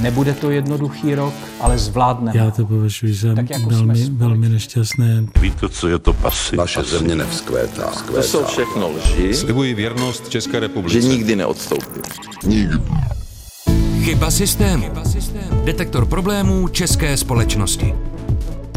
[0.00, 2.38] Nebude to jednoduchý rok, ale zvládneme.
[2.38, 5.24] Já to považuji za tak jako velmi, velmi nešťastné.
[5.40, 6.56] Víte, co je to pasy?
[6.56, 7.92] Naše země nevzkvétá.
[8.14, 9.34] To jsou všechno lži.
[9.34, 11.00] Slibuji věrnost České republice.
[11.00, 12.02] Že nikdy neodstoupím.
[12.46, 12.76] Nikdy.
[14.02, 14.86] Chyba systému.
[15.64, 17.94] Detektor problémů české společnosti.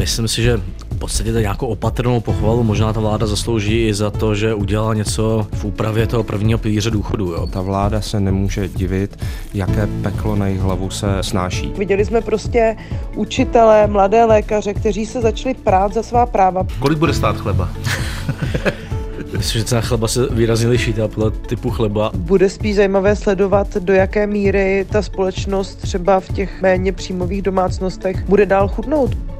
[0.00, 0.60] Myslím si, že
[1.04, 5.46] podstatě to nějakou opatrnou pochvalu možná ta vláda zaslouží i za to, že udělala něco
[5.52, 7.26] v úpravě toho prvního pilíře důchodu.
[7.26, 7.46] Jo.
[7.46, 9.18] Ta vláda se nemůže divit,
[9.54, 11.72] jaké peklo na jejich hlavu se snáší.
[11.78, 12.76] Viděli jsme prostě
[13.14, 16.66] učitele, mladé lékaře, kteří se začali prát za svá práva.
[16.78, 17.68] Kolik bude stát chleba?
[19.36, 22.10] Myslím, že cena chleba se výrazně liší podle typu chleba.
[22.14, 28.24] Bude spíš zajímavé sledovat, do jaké míry ta společnost třeba v těch méně příjmových domácnostech
[28.28, 29.33] bude dál chudnout.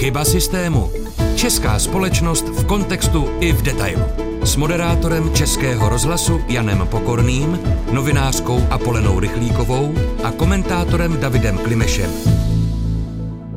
[0.00, 0.92] Chyba systému.
[1.36, 4.02] Česká společnost v kontextu i v detailu.
[4.42, 7.58] S moderátorem Českého rozhlasu Janem Pokorným,
[7.92, 12.10] novinářkou Apolenou Rychlíkovou a komentátorem Davidem Klimešem.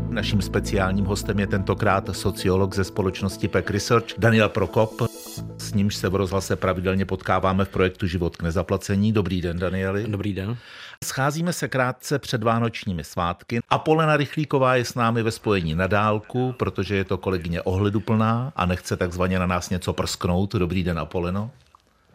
[0.09, 5.01] Naším speciálním hostem je tentokrát sociolog ze společnosti PEC Research Daniel Prokop.
[5.57, 9.11] S nímž se v rozhlase pravidelně potkáváme v projektu Život k nezaplacení.
[9.11, 10.05] Dobrý den, Danieli.
[10.07, 10.57] Dobrý den.
[11.03, 13.59] Scházíme se krátce před vánočními svátky.
[13.69, 18.65] Apolena Rychlíková je s námi ve spojení na dálku, protože je to kolegyně ohleduplná a
[18.65, 20.53] nechce takzvaně na nás něco prsknout.
[20.55, 21.51] Dobrý den, Apoleno.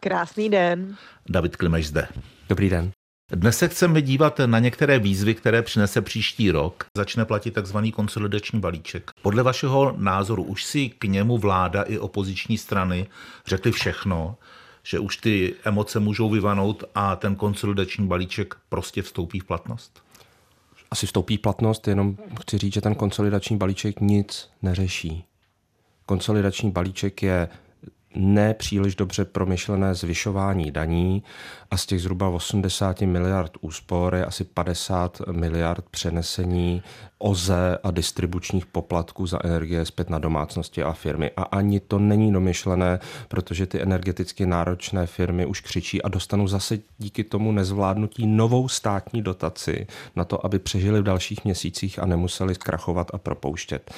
[0.00, 0.96] Krásný den.
[1.28, 2.08] David Klimeš zde.
[2.48, 2.90] Dobrý den.
[3.32, 6.84] Dnes se chceme dívat na některé výzvy, které přinese příští rok.
[6.96, 9.10] Začne platit takzvaný konsolidační balíček.
[9.22, 13.06] Podle vašeho názoru už si k němu vláda i opoziční strany
[13.46, 14.36] řekli všechno,
[14.88, 20.02] že už ty emoce můžou vyvanout a ten konsolidační balíček prostě vstoupí v platnost?
[20.90, 25.24] Asi vstoupí v platnost, jenom chci říct, že ten konsolidační balíček nic neřeší.
[26.06, 27.48] Konsolidační balíček je
[28.14, 31.22] nepříliš dobře promyšlené zvyšování daní
[31.70, 36.82] a z těch zhruba 80 miliard úspor je asi 50 miliard přenesení
[37.18, 41.30] OZE a distribučních poplatků za energie zpět na domácnosti a firmy.
[41.36, 42.98] A ani to není domyšlené,
[43.28, 49.22] protože ty energeticky náročné firmy už křičí a dostanou zase díky tomu nezvládnutí novou státní
[49.22, 49.86] dotaci
[50.16, 53.90] na to, aby přežili v dalších měsících a nemuseli zkrachovat a propouštět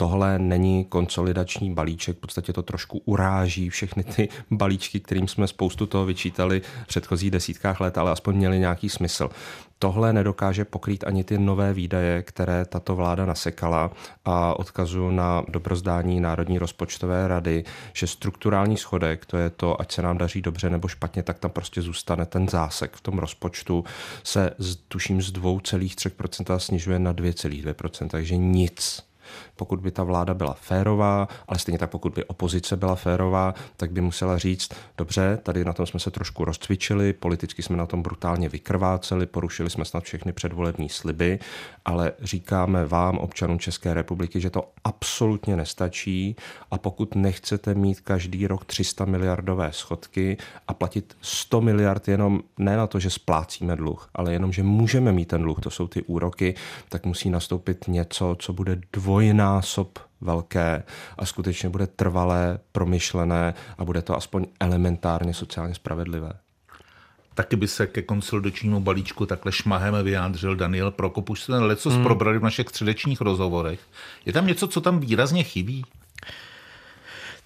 [0.00, 5.86] tohle není konsolidační balíček, v podstatě to trošku uráží všechny ty balíčky, kterým jsme spoustu
[5.86, 9.30] toho vyčítali v předchozích desítkách let, ale aspoň měli nějaký smysl.
[9.78, 13.90] Tohle nedokáže pokrýt ani ty nové výdaje, které tato vláda nasekala
[14.24, 20.02] a odkazu na dobrozdání Národní rozpočtové rady, že strukturální schodek, to je to, ať se
[20.02, 23.84] nám daří dobře nebo špatně, tak tam prostě zůstane ten zásek v tom rozpočtu,
[24.22, 24.50] se
[24.88, 29.08] tuším z 2,3% snižuje na 2,2%, takže nic
[29.56, 33.92] pokud by ta vláda byla férová, ale stejně tak pokud by opozice byla férová, tak
[33.92, 34.68] by musela říct,
[34.98, 39.70] dobře, tady na tom jsme se trošku rozcvičili, politicky jsme na tom brutálně vykrváceli, porušili
[39.70, 41.38] jsme snad všechny předvolební sliby,
[41.84, 46.36] ale říkáme vám, občanům České republiky, že to absolutně nestačí
[46.70, 50.36] a pokud nechcete mít každý rok 300 miliardové schodky
[50.68, 55.12] a platit 100 miliard jenom ne na to, že splácíme dluh, ale jenom, že můžeme
[55.12, 56.54] mít ten dluh, to jsou ty úroky,
[56.88, 58.80] tak musí nastoupit něco, co bude
[59.18, 60.82] dvojnásob velké
[61.18, 66.32] a skutečně bude trvalé, promyšlené a bude to aspoň elementárně sociálně spravedlivé.
[67.34, 71.30] Taky by se ke konsolidačnímu balíčku takhle šmahem vyjádřil Daniel Prokop.
[71.30, 72.02] Už ten leco hmm.
[72.02, 73.80] probrali v našich středečních rozhovorech.
[74.26, 75.84] Je tam něco, co tam výrazně chybí?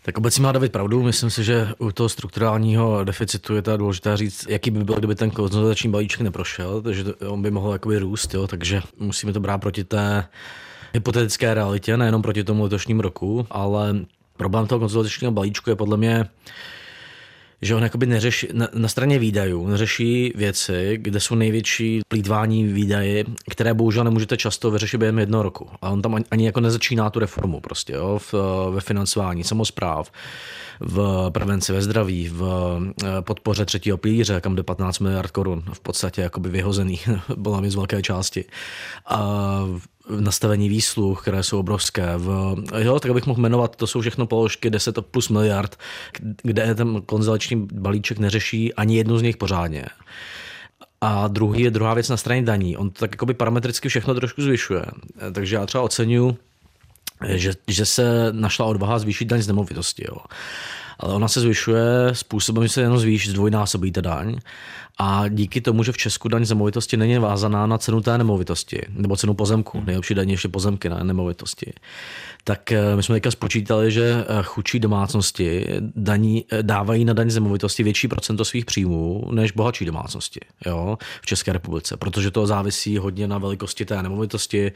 [0.02, 1.02] Tak obecně má David pravdu.
[1.02, 5.14] Myslím si, že u toho strukturálního deficitu je ta důležité říct, jaký by byl, kdyby
[5.14, 9.58] ten konsolidační balíček neprošel, takže on by mohl jakoby růst, jo, takže musíme to brát
[9.58, 10.28] proti té
[10.92, 13.96] hypotetické realitě, nejenom proti tomu letošnímu roku, ale
[14.36, 16.26] problém toho konsolidačního balíčku je podle mě
[17.62, 23.24] že on jakoby neřeší, na, na straně výdajů neřeší věci, kde jsou největší plítvání výdaje,
[23.50, 25.68] které bohužel nemůžete často vyřešit během jednoho roku.
[25.82, 28.34] A on tam ani, ani jako nezačíná tu reformu prostě, jo, v,
[28.70, 30.12] ve financování samozpráv,
[30.80, 32.44] v prevenci ve zdraví, v
[33.04, 37.00] eh, podpoře třetího pilíře, kam jde 15 miliard korun, v podstatě jakoby vyhozený,
[37.36, 38.44] byla mi z velké části.
[39.06, 39.60] A
[40.20, 42.12] nastavení výsluh, které jsou obrovské.
[42.16, 45.76] V, jo, tak abych mohl jmenovat, to jsou všechno položky 10 plus miliard,
[46.42, 49.84] kde ten konzolační balíček neřeší ani jednu z nich pořádně.
[51.00, 52.76] A druhý je druhá věc na straně daní.
[52.76, 54.84] On to tak jakoby parametricky všechno trošku zvyšuje.
[55.32, 56.36] Takže já třeba oceňuji,
[57.28, 60.04] že, že se našla odvaha zvýšit daň z nemovitosti.
[60.08, 60.16] Jo.
[61.02, 64.38] Ale ona se zvyšuje způsobem, že se jenom zvýší, zdvojnásobí ta daň.
[64.98, 68.82] A díky tomu, že v Česku daň z nemovitosti není vázaná na cenu té nemovitosti,
[68.88, 69.86] nebo cenu pozemku, hmm.
[69.86, 71.72] nejlepší daň ještě pozemky na nemovitosti,
[72.44, 77.30] tak eh, my jsme teďka spočítali, že eh, chudší domácnosti daní, eh, dávají na daň
[77.30, 82.46] z nemovitosti větší procento svých příjmů než bohatší domácnosti jo, v České republice, protože to
[82.46, 84.72] závisí hodně na velikosti té nemovitosti,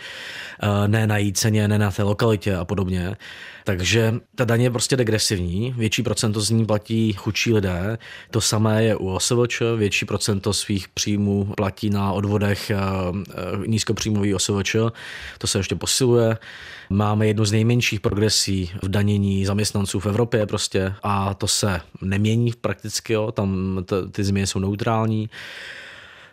[0.87, 3.17] ne na její ceně, ne na té lokalitě a podobně.
[3.65, 7.99] Takže ta daň je prostě degresivní, větší procento z ní platí chudší lidé.
[8.31, 12.73] To samé je u OSVČ, větší procento svých příjmů platí na odvodech
[13.67, 14.77] nízkopříjmový OSVČ,
[15.39, 16.39] to se ještě posiluje.
[16.91, 22.53] Máme jednu z nejmenších progresí v danění zaměstnanců v Evropě prostě a to se nemění
[22.61, 23.79] prakticky, jo, tam
[24.13, 25.31] ty změny jsou neutrální.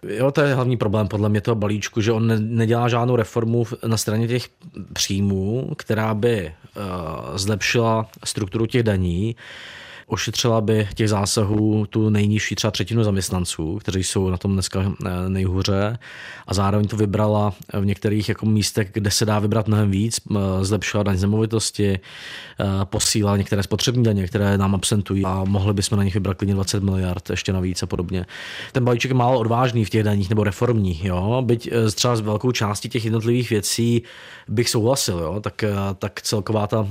[0.07, 3.65] Jo, to je hlavní problém podle mě toho balíčku, že on ne, nedělá žádnou reformu
[3.87, 4.49] na straně těch
[4.93, 9.35] příjmů, která by uh, zlepšila strukturu těch daní
[10.13, 15.29] ošetřila by těch zásahů tu nejnižší třeba třetinu zaměstnanců, kteří jsou na tom dneska eh,
[15.29, 15.97] nejhůře
[16.47, 20.21] a zároveň to vybrala v některých jako místech, kde se dá vybrat mnohem víc,
[20.61, 21.99] zlepšila daň zemovitosti,
[22.59, 26.55] eh, posílala některé spotřební daně, které nám absentují a mohli bychom na nich vybrat klidně
[26.55, 28.25] 20 miliard ještě navíc a podobně.
[28.71, 31.41] Ten balíček je málo odvážný v těch daních nebo reformních, jo?
[31.45, 34.03] byť eh, třeba s velkou částí těch jednotlivých věcí
[34.47, 35.39] bych souhlasil, jo?
[35.39, 35.63] Tak,
[35.99, 36.87] tak celková ta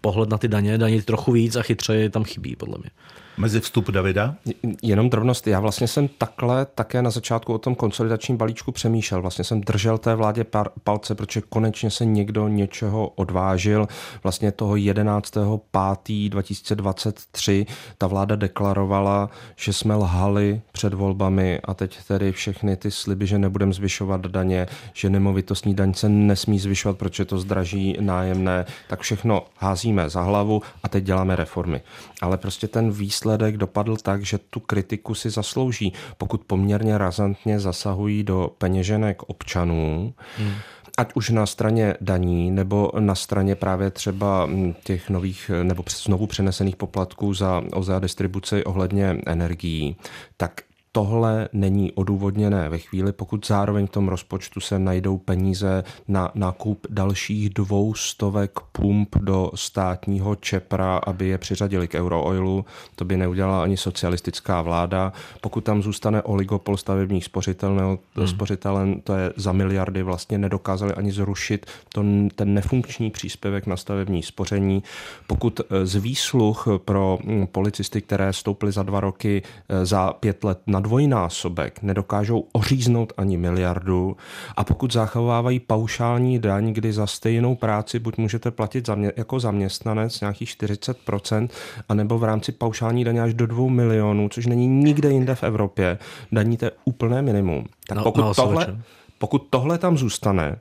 [0.00, 2.90] pohled na ty daně, daně trochu víc a chytře tam chybí podle mě.
[3.36, 4.34] Mezi vstup Davida?
[4.82, 5.46] Jenom drobnost.
[5.46, 9.22] Já vlastně jsem takhle také na začátku o tom konsolidačním balíčku přemýšlel.
[9.22, 10.46] Vlastně jsem držel té vládě
[10.84, 13.88] palce, protože konečně se někdo něčeho odvážil.
[14.22, 17.66] Vlastně toho 11.5.2023
[17.98, 23.38] ta vláda deklarovala, že jsme lhali před volbami a teď tedy všechny ty sliby, že
[23.38, 29.42] nebudeme zvyšovat daně, že nemovitostní daň se nesmí zvyšovat, protože to zdraží nájemné, tak všechno
[29.56, 31.80] házíme za hlavu a teď děláme reformy.
[32.22, 37.60] Ale prostě ten výsledek výsledek dopadl tak, že tu kritiku si zaslouží, pokud poměrně razantně
[37.60, 40.14] zasahují do peněženek občanů.
[40.38, 40.54] Hmm
[40.98, 44.48] ať už na straně daní nebo na straně právě třeba
[44.84, 49.96] těch nových nebo znovu přenesených poplatků za OZA distribuci ohledně energií,
[50.36, 50.60] tak
[50.96, 56.86] tohle není odůvodněné ve chvíli, pokud zároveň v tom rozpočtu se najdou peníze na nákup
[56.90, 62.64] dalších dvou stovek pump do státního čepra, aby je přiřadili k Eurooilu.
[62.96, 65.12] To by neudělala ani socialistická vláda.
[65.40, 68.28] Pokud tam zůstane oligopol stavebních spořitelen, hmm.
[68.28, 72.04] spořitelen, to je za miliardy, vlastně nedokázali ani zrušit to,
[72.34, 74.82] ten nefunkční příspěvek na stavební spoření.
[75.26, 80.44] Pokud eh, z výsluh pro hm, policisty, které stouply za dva roky eh, za pět
[80.44, 84.16] let na dvojnásobek, nedokážou oříznout ani miliardu
[84.56, 90.20] a pokud zachovávají paušální daň, kdy za stejnou práci buď můžete platit zamě- jako zaměstnanec
[90.20, 91.48] nějakých 40%,
[91.88, 95.98] anebo v rámci paušální daně až do 2 milionů, což není nikde jinde v Evropě,
[96.32, 97.64] daníte úplné minimum.
[97.88, 98.78] Tak pokud, no, tohle,
[99.18, 100.56] pokud tohle tam zůstane,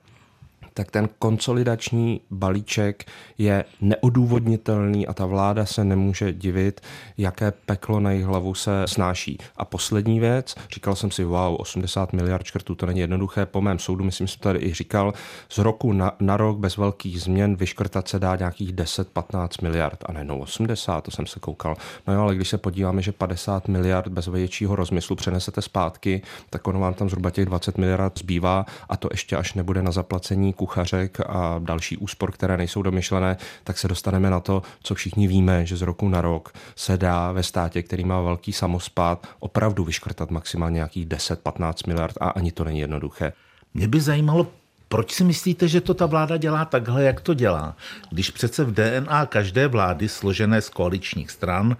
[0.73, 3.05] tak ten konsolidační balíček
[3.37, 6.81] je neodůvodnitelný a ta vláda se nemůže divit,
[7.17, 9.37] jaké peklo na jejich hlavu se snáší.
[9.57, 13.79] A poslední věc, říkal jsem si, wow, 80 miliard škrtů, to není jednoduché, po mém
[13.79, 15.13] soudu, myslím, že tady i říkal,
[15.49, 20.11] z roku na, na rok bez velkých změn vyškrtat se dá nějakých 10-15 miliard a
[20.11, 21.75] ne 80, to jsem se koukal.
[22.07, 26.67] No jo, ale když se podíváme, že 50 miliard bez většího rozmyslu přenesete zpátky, tak
[26.67, 30.53] ono vám tam zhruba těch 20 miliard zbývá a to ještě až nebude na zaplacení
[30.63, 35.65] kuchařek a další úspor, které nejsou domyšlené, tak se dostaneme na to, co všichni víme,
[35.65, 40.31] že z roku na rok se dá ve státě, který má velký samospát, opravdu vyškrtat
[40.31, 43.33] maximálně nějakých 10-15 miliard a ani to není jednoduché.
[43.73, 44.47] Mě by zajímalo,
[44.87, 47.75] proč si myslíte, že to ta vláda dělá takhle, jak to dělá?
[48.11, 51.77] Když přece v DNA každé vlády složené z koaličních stran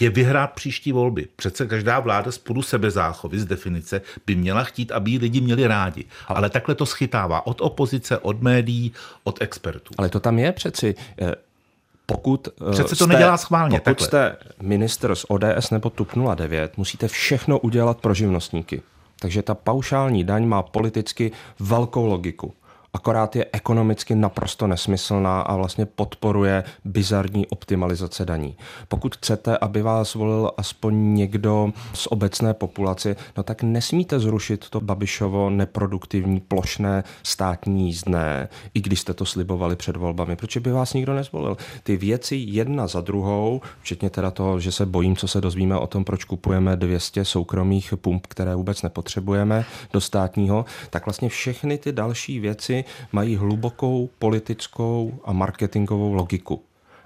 [0.00, 1.28] je vyhrát příští volby.
[1.36, 6.04] Přece každá vláda půdu sebezáchovy z definice by měla chtít, aby ji lidi měli rádi.
[6.28, 8.92] Ale takhle to schytává od opozice, od médií,
[9.24, 9.94] od expertů.
[9.98, 10.94] Ale to tam je přeci.
[11.22, 11.34] Eh,
[12.06, 13.78] pokud eh, Přece to jste, nedělá schválně.
[13.78, 14.06] Pokud takhle.
[14.06, 18.82] jste minister z ODS nebo TUP 09, musíte všechno udělat pro živnostníky.
[19.20, 22.54] Takže ta paušální daň má politicky velkou logiku
[22.94, 28.56] akorát je ekonomicky naprosto nesmyslná a vlastně podporuje bizarní optimalizace daní.
[28.88, 34.80] Pokud chcete, aby vás volil aspoň někdo z obecné populace, no tak nesmíte zrušit to
[34.80, 40.36] Babišovo neproduktivní plošné státní jízdné, i když jste to slibovali před volbami.
[40.36, 41.56] Proč by vás nikdo nezvolil?
[41.82, 45.86] Ty věci jedna za druhou, včetně teda toho, že se bojím, co se dozvíme o
[45.86, 51.92] tom, proč kupujeme 200 soukromých pump, které vůbec nepotřebujeme do státního, tak vlastně všechny ty
[51.92, 52.81] další věci
[53.12, 56.62] mají hlubokou politickou a marketingovou logiku.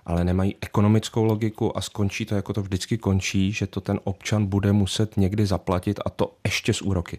[0.06, 4.46] ale nemají ekonomickou logiku a skončí to, jako to vždycky končí, že to ten občan
[4.46, 7.18] bude muset někdy zaplatit a to ještě s úroky.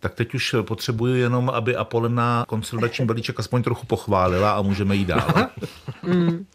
[0.00, 5.04] Tak teď už potřebuji jenom, aby Apolena konsolidační balíček aspoň trochu pochválila a můžeme jít
[5.04, 5.34] dál.
[6.02, 6.46] mm.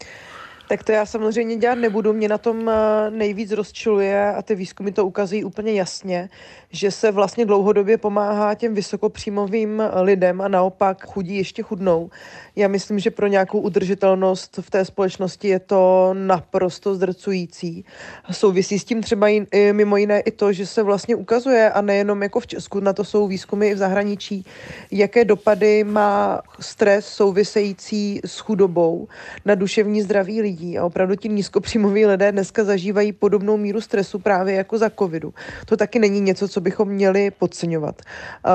[0.68, 2.14] Tak to já samozřejmě dělat nebudu.
[2.14, 6.30] Mě na tom eh, nejvíc rozčiluje a ty výzkumy to ukazují úplně jasně,
[6.72, 12.10] že se vlastně dlouhodobě pomáhá těm vysokopříjmovým lidem a naopak chudí ještě chudnou.
[12.58, 17.86] Já myslím, že pro nějakou udržitelnost v té společnosti je to naprosto zdrcující.
[18.32, 22.24] Souvisí s tím třeba i, mimo jiné i to, že se vlastně ukazuje, a nejenom
[22.24, 24.46] jako v Česku, na to jsou výzkumy i v zahraničí,
[24.92, 29.08] jaké dopady má stres související s chudobou
[29.46, 30.78] na duševní zdraví lidí.
[30.78, 35.34] A opravdu ti nízkopříjmoví lidé dneska zažívají podobnou míru stresu právě jako za covidu.
[35.66, 38.02] To taky není něco, co bychom měli podceňovat.
[38.02, 38.52] Uh,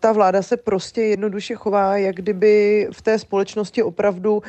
[0.00, 4.42] ta vláda se prostě jednoduše chová, jak kdyby v té společnosti společnosti opravdu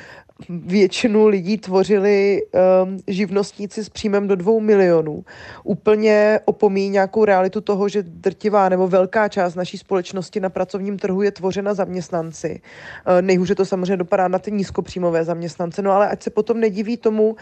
[0.49, 5.25] většinu lidí tvořili um, živnostníci s příjmem do dvou milionů.
[5.63, 11.21] Úplně opomíjí nějakou realitu toho, že drtivá nebo velká část naší společnosti na pracovním trhu
[11.21, 12.61] je tvořena zaměstnanci.
[13.07, 16.97] Uh, nejhůře to samozřejmě dopadá na ty nízkopříjmové zaměstnance, no ale ať se potom nediví
[16.97, 17.37] tomu, uh,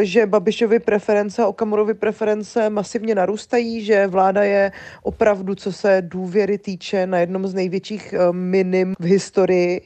[0.00, 4.72] že Babišovy preference a Okamurovy preference masivně narůstají, že vláda je
[5.02, 9.80] opravdu, co se důvěry týče, na jednom z největších uh, minim v historii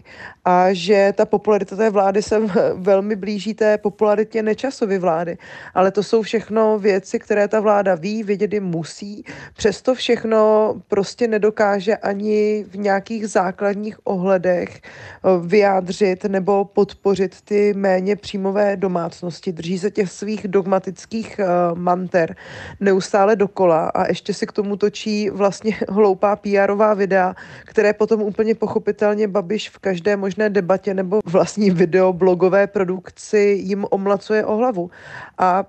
[0.44, 5.38] a že ta popularita té vlády se velmi blíží té popularitě nečasovy vlády.
[5.74, 9.24] Ale to jsou všechno věci, které ta vláda ví, vědět je musí.
[9.56, 18.16] Přesto všechno prostě nedokáže ani v nějakých základních ohledech eh, vyjádřit nebo podpořit ty méně
[18.16, 19.52] příjmové domácnosti.
[19.52, 22.36] Drží se těch svých dogmatických uh, manter
[22.80, 27.34] neustále dokola a ještě si k tomu točí vlastně hloupá PRová videa,
[27.64, 33.86] které potom úplně pochopitelně Babiš v každé možné debatě nebo vlastní video blogové produkci jim
[33.90, 34.90] omlacuje o hlavu.
[35.38, 35.64] A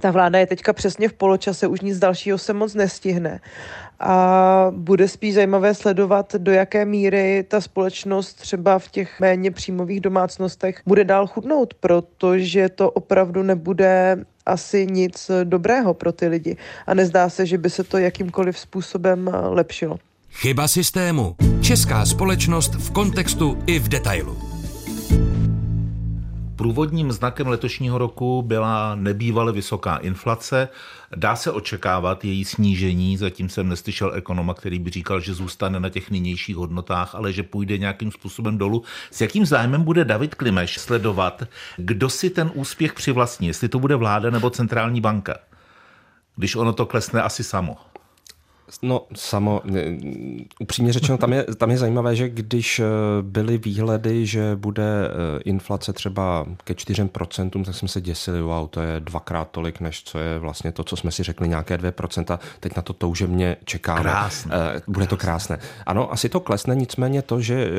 [0.00, 3.40] ta vláda je teďka přesně v poločase, už nic dalšího se moc nestihne.
[4.00, 10.00] A bude spíš zajímavé sledovat, do jaké míry ta společnost třeba v těch méně příjmových
[10.00, 14.16] domácnostech bude dál chudnout, protože to opravdu nebude
[14.46, 16.56] asi nic dobrého pro ty lidi.
[16.86, 19.98] A nezdá se, že by se to jakýmkoliv způsobem lepšilo.
[20.30, 21.36] Chyba systému.
[21.60, 24.51] Česká společnost v kontextu i v detailu.
[26.62, 30.68] Průvodním znakem letošního roku byla nebývale vysoká inflace.
[31.16, 35.88] Dá se očekávat její snížení, zatím jsem neslyšel ekonoma, který by říkal, že zůstane na
[35.88, 38.82] těch nynějších hodnotách, ale že půjde nějakým způsobem dolů.
[39.10, 41.42] S jakým zájmem bude David Klimeš sledovat,
[41.76, 45.34] kdo si ten úspěch přivlastní, jestli to bude vláda nebo centrální banka?
[46.36, 47.76] Když ono to klesne asi samo.
[48.82, 49.62] No, samo,
[50.60, 52.84] upřímně řečeno, tam je, tam je zajímavé, že když eh,
[53.22, 58.80] byly výhledy, že bude eh, inflace třeba ke 4%, tak jsme se děsili, wow, to
[58.80, 62.38] je dvakrát tolik, než co je vlastně to, co jsme si řekli, nějaké 2%.
[62.60, 64.00] Teď na to toužebně čekáme.
[64.00, 64.54] Krásné.
[64.86, 65.58] Bude to krásné.
[65.86, 67.70] Ano, asi to klesne, nicméně to, že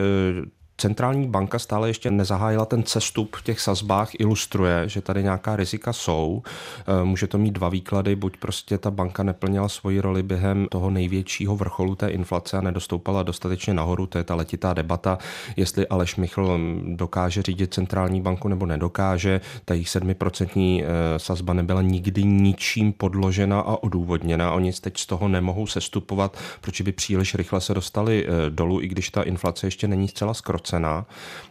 [0.78, 5.94] centrální banka stále ještě nezahájila ten cestup v těch sazbách, ilustruje, že tady nějaká rizika
[5.94, 6.44] jsou.
[6.80, 10.90] Eh, může to mít dva výklady, buď prostě ta banka neplnila svoji roli během toho
[10.90, 15.18] největšího vrcholu té inflace a nedostoupala dostatečně nahoru, to je ta letitá debata,
[15.56, 19.42] jestli Aleš Michl hm, dokáže řídit centrální banku nebo nedokáže.
[19.66, 24.52] Ta jejich 7% eh, sazba nebyla nikdy ničím podložena a odůvodněna.
[24.52, 28.88] Oni teď z toho nemohou sestupovat, proč by příliš rychle se dostali eh, dolů, i
[28.88, 31.06] když ta inflace ještě není zcela skrocená cena.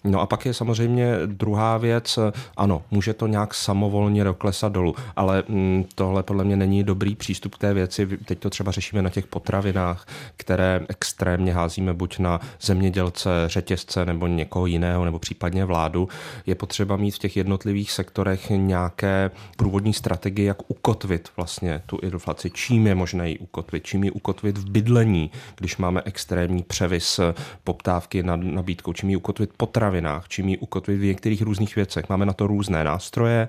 [0.05, 2.19] No a pak je samozřejmě druhá věc,
[2.57, 7.55] ano, může to nějak samovolně doklesat dolů, ale mm, tohle podle mě není dobrý přístup
[7.55, 8.07] k té věci.
[8.07, 14.27] Teď to třeba řešíme na těch potravinách, které extrémně házíme buď na zemědělce, řetězce nebo
[14.27, 16.09] někoho jiného, nebo případně vládu.
[16.47, 22.51] Je potřeba mít v těch jednotlivých sektorech nějaké průvodní strategie, jak ukotvit vlastně tu inflaci,
[22.51, 27.21] čím je možné ji ukotvit, čím ji ukotvit v bydlení, když máme extrémní převis
[27.65, 32.09] poptávky na nabídku, čím ji ukotvit v potravinách, čím ji ukotvit v některých různých věcech.
[32.09, 33.49] Máme na to různé nástroje,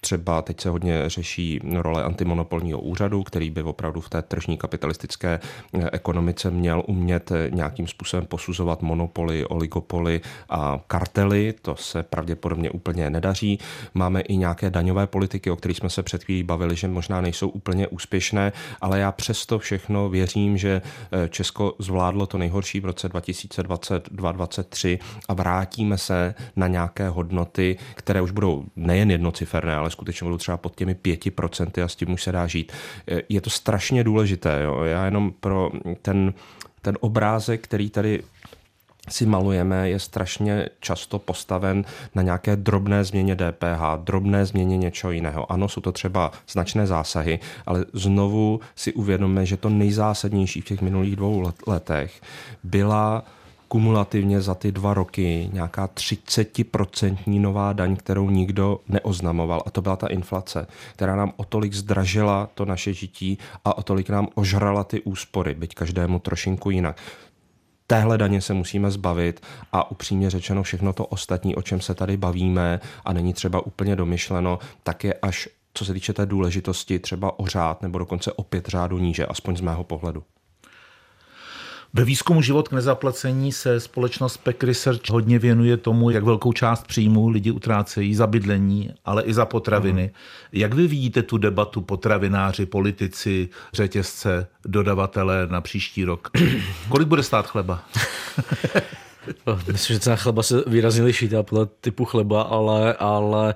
[0.00, 5.40] třeba teď se hodně řeší role antimonopolního úřadu, který by opravdu v té tržní kapitalistické
[5.40, 11.54] eh, ekonomice měl umět eh, nějakým způsobem posuzovat monopoly, oligopoly a kartely.
[11.62, 13.58] To se pravděpodobně úplně nedaří.
[13.94, 17.48] Máme i nějaké daňové politiky, o kterých jsme se před chvílí bavili, že možná nejsou
[17.48, 20.82] úplně úspěšné, ale já přesto všechno věřím, že
[21.12, 24.93] eh, Česko zvládlo to nejhorší v roce 2022-2023
[25.28, 30.56] a vrátíme se na nějaké hodnoty, které už budou nejen jednociferné, ale skutečně budou třeba
[30.56, 32.72] pod těmi pěti procenty a s tím už se dá žít.
[33.28, 34.60] Je to strašně důležité.
[34.62, 34.82] Jo?
[34.82, 35.70] Já jenom pro
[36.02, 36.34] ten,
[36.82, 38.22] ten obrázek, který tady
[39.08, 41.84] si malujeme, je strašně často postaven
[42.14, 45.52] na nějaké drobné změně DPH, drobné změně něčeho jiného.
[45.52, 50.80] Ano, jsou to třeba značné zásahy, ale znovu si uvědomíme, že to nejzásadnější v těch
[50.80, 52.20] minulých dvou letech
[52.62, 53.24] byla
[53.68, 59.62] kumulativně za ty dva roky nějaká 30% nová daň, kterou nikdo neoznamoval.
[59.66, 63.82] A to byla ta inflace, která nám o tolik zdražila to naše žití a o
[63.82, 67.00] tolik nám ožrala ty úspory, byť každému trošinku jinak.
[67.86, 69.40] Téhle daně se musíme zbavit
[69.72, 73.96] a upřímně řečeno všechno to ostatní, o čem se tady bavíme a není třeba úplně
[73.96, 78.42] domyšleno, tak je až co se týče té důležitosti, třeba o řád nebo dokonce o
[78.42, 80.22] pět řádů níže, aspoň z mého pohledu.
[81.96, 86.86] Ve výzkumu Život k nezaplacení se společnost Peck Research hodně věnuje tomu, jak velkou část
[86.86, 90.02] příjmů lidi utrácejí za bydlení, ale i za potraviny.
[90.02, 90.10] Mm.
[90.52, 96.30] Jak vy vidíte tu debatu potravináři, politici, řetězce, dodavatele na příští rok?
[96.88, 97.84] Kolik bude stát chleba?
[99.72, 103.54] Myslím, že cena chleba se výrazně liší podle typu chleba, ale, ale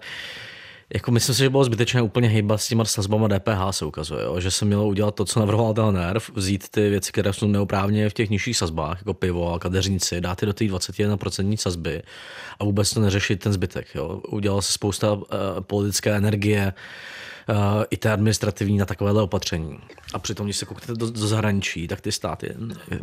[0.95, 4.41] jako myslím si, že bylo zbytečné úplně hýbat s těma sazbama DPH, se ukazuje, jo?
[4.41, 8.09] že se mělo udělat to, co navrhoval ten NERV, vzít ty věci, které jsou neoprávně
[8.09, 12.03] v těch nižších sazbách, jako pivo a kadeřnici, dát je do té 21% sazby
[12.59, 13.87] a vůbec to neřešit ten zbytek.
[13.95, 14.21] Jo?
[14.29, 15.25] Udělala se spousta uh,
[15.61, 16.73] politické energie,
[17.49, 17.57] uh,
[17.91, 19.79] i té administrativní na takovéhle opatření.
[20.15, 22.55] A přitom, když se kouknete do, do zahraničí, tak ty státy,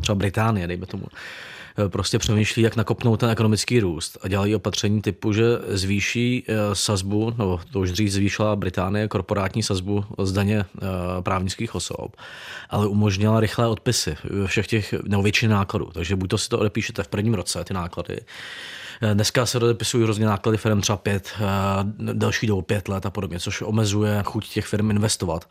[0.01, 1.54] třeba Británie, dejme tomu, Eh,
[1.87, 7.33] prostě přemýšlí, jak nakopnout ten ekonomický růst a dělají opatření typu, že zvýší eh, sazbu,
[7.37, 10.81] nebo to už dřív zvýšila Británie, korporátní sazbu z daně eh,
[11.21, 12.15] právnických osob,
[12.69, 15.85] ale umožnila rychlé odpisy všech těch, nebo většiny nákladů.
[15.93, 18.17] Takže buď to si to odepíšete v prvním roce, ty náklady,
[19.13, 21.33] Dneska se odepisují hrozně náklady firm třeba pět,
[22.13, 25.45] další dobu pět let a podobně, což omezuje chuť těch firm investovat.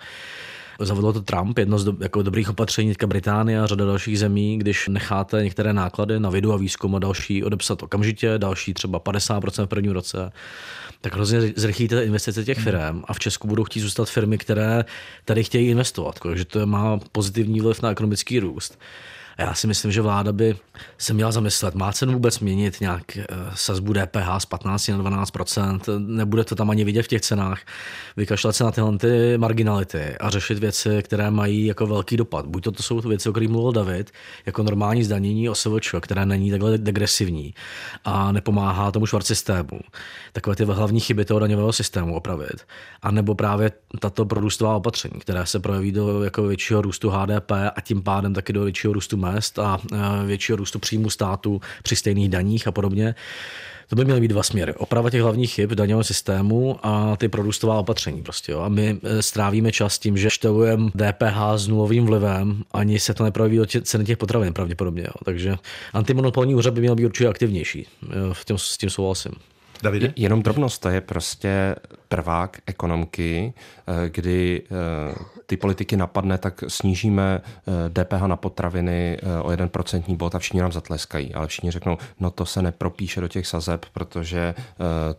[0.81, 4.59] Zavedlo to Trump, jedno z do, jako dobrých opatření, teďka Británie a řada dalších zemí,
[4.59, 9.65] když necháte některé náklady na vědu a výzkum a další odepsat okamžitě, další třeba 50%
[9.65, 10.33] v prvním roce,
[11.01, 14.85] tak hrozně zrychlíte investice těch firm a v Česku budou chtít zůstat firmy, které
[15.25, 18.79] tady chtějí investovat, takže to má pozitivní vliv na ekonomický růst.
[19.37, 20.57] A já si myslím, že vláda by
[20.99, 25.81] se měla zamyslet, má cenu vůbec měnit nějak eh, sazbu DPH z 15 na 12%
[26.07, 27.61] nebude to tam ani vidět v těch cenách.
[28.17, 32.47] Vykašlat se na tyhle ty marginality a řešit věci, které mají jako velký dopad.
[32.47, 34.11] Buď to, to jsou věci, o kterých mluvil David,
[34.47, 37.55] jako normální zdanění OSVČ, které není takhle degresivní
[38.05, 39.81] a nepomáhá tomu švart systému.
[40.33, 42.67] Takové ty hlavní chyby toho daňového systému opravit.
[43.03, 47.81] A nebo právě tato prorůstová opatření, které se projeví do jako většího růstu HDP a
[47.81, 52.29] tím pádem taky do většího růstu mest a e, většího růstu příjmu státu při stejných
[52.29, 53.15] daních a podobně.
[53.89, 54.75] To by měly být dva směry.
[54.75, 58.23] Oprava těch hlavních chyb v daňovém systému a ty prorůstová opatření.
[58.23, 58.61] Prostě, jo.
[58.61, 63.25] A my e, strávíme čas tím, že števujeme DPH s nulovým vlivem, ani se to
[63.25, 65.03] neprojeví do ceny těch potravin pravděpodobně.
[65.03, 65.15] Jo.
[65.25, 65.57] Takže
[65.93, 67.87] antimonopolní úřad by měl být určitě aktivnější.
[68.33, 69.33] V tím, s tím souhlasím.
[69.83, 70.13] Davide?
[70.17, 71.75] Jenom drobnost, to je prostě
[72.09, 73.53] prvák ekonomky,
[73.87, 75.15] eh, kdy eh,
[75.47, 77.41] ty politiky napadne, tak snížíme
[77.89, 81.35] DPH eh, na potraviny o jeden procentní bod a všichni nám zatleskají.
[81.35, 84.55] Ale všichni řeknou, no to se nepropíše do těch sazeb, protože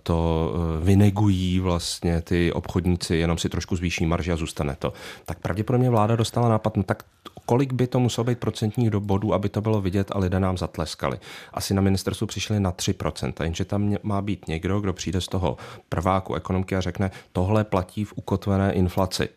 [0.03, 4.93] to vynegují vlastně ty obchodníci, jenom si trošku zvýší marži a zůstane to.
[5.25, 7.03] Tak pravděpodobně vláda dostala nápad, no tak
[7.45, 11.19] kolik by to muselo být procentních bodů, aby to bylo vidět a lidé nám zatleskali.
[11.53, 15.57] Asi na ministerstvu přišli na 3%, jenže tam má být někdo, kdo přijde z toho
[15.89, 19.29] prváku ekonomiky a řekne, tohle platí v ukotvené inflaci.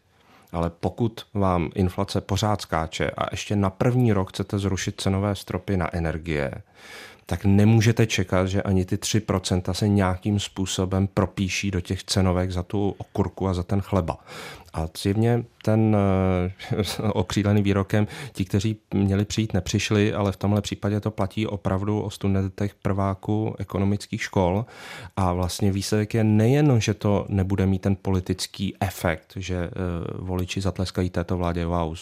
[0.52, 5.76] Ale pokud vám inflace pořád skáče a ještě na první rok chcete zrušit cenové stropy
[5.76, 6.52] na energie,
[7.30, 12.62] tak nemůžete čekat, že ani ty 3% se nějakým způsobem propíší do těch cenovek za
[12.62, 14.18] tu okurku a za ten chleba.
[14.72, 21.00] A zjevně ten eh, okřídlený výrokem, ti, kteří měli přijít, nepřišli, ale v tomhle případě
[21.00, 24.66] to platí opravdu o studentech prváků ekonomických škol.
[25.16, 29.70] A vlastně výsledek je nejen, že to nebude mít ten politický efekt, že eh,
[30.18, 31.94] voliči zatleskají této vládě, wow,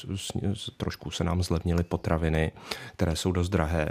[0.76, 2.52] trošku se nám zlevnily potraviny,
[2.96, 3.88] které jsou dost drahé,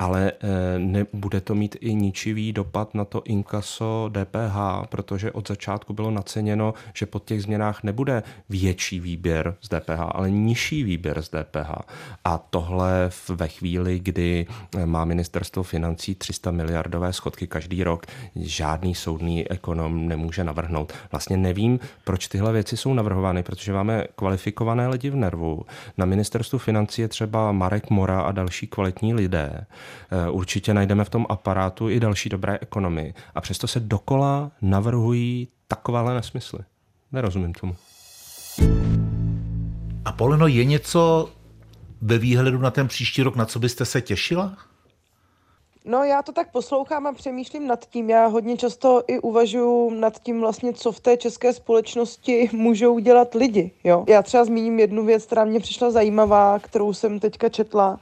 [0.00, 5.92] ale eh, nebude to mít i ničivý dopad na to inkaso DPH, protože od začátku
[5.92, 11.28] bylo naceněno, že po těch změnách nebude větší výběr z DPH, ale nižší výběr z
[11.28, 11.70] DPH.
[12.24, 18.94] A tohle ve chvíli, kdy eh, má ministerstvo financí 300 miliardové schodky každý rok, žádný
[18.94, 20.92] soudný ekonom nemůže navrhnout.
[21.10, 25.62] Vlastně nevím, proč tyhle věci jsou navrhovány, protože máme kvalifikované lidi v nervu.
[25.98, 29.66] Na ministerstvu financí je třeba Marek Mora a další kvalitní lidé.
[30.10, 33.14] Eh, určitě najdeme v tom aparátu i další dobré ekonomii.
[33.34, 36.60] A přesto se dokola navrhují takovéhle nesmysly.
[37.12, 37.76] Nerozumím tomu.
[40.04, 41.30] A Poleno, je něco
[42.02, 44.56] ve výhledu na ten příští rok, na co byste se těšila?
[45.84, 48.10] No já to tak poslouchám a přemýšlím nad tím.
[48.10, 53.34] Já hodně často i uvažuji nad tím vlastně, co v té české společnosti můžou dělat
[53.34, 53.70] lidi.
[53.84, 54.04] Jo?
[54.08, 58.00] Já třeba zmíním jednu věc, která mě přišla zajímavá, kterou jsem teďka četla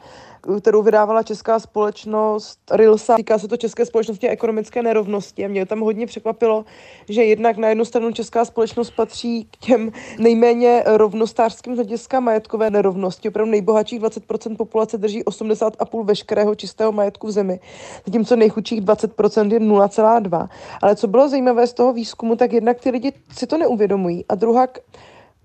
[0.61, 3.16] kterou vydávala česká společnost Rilsa.
[3.16, 5.44] Týká se to české společnosti a ekonomické nerovnosti.
[5.44, 6.64] A mě tam hodně překvapilo,
[7.09, 13.29] že jednak na jednu stranu česká společnost patří k těm nejméně rovnostářským hlediska majetkové nerovnosti.
[13.29, 17.61] Opravdu nejbohatších 20% populace drží 80,5 veškerého čistého majetku v zemi,
[18.07, 20.48] zatímco nejchudších 20% je 0,2.
[20.83, 24.24] Ale co bylo zajímavé z toho výzkumu, tak jednak ty lidi si to neuvědomují.
[24.29, 24.66] A druhá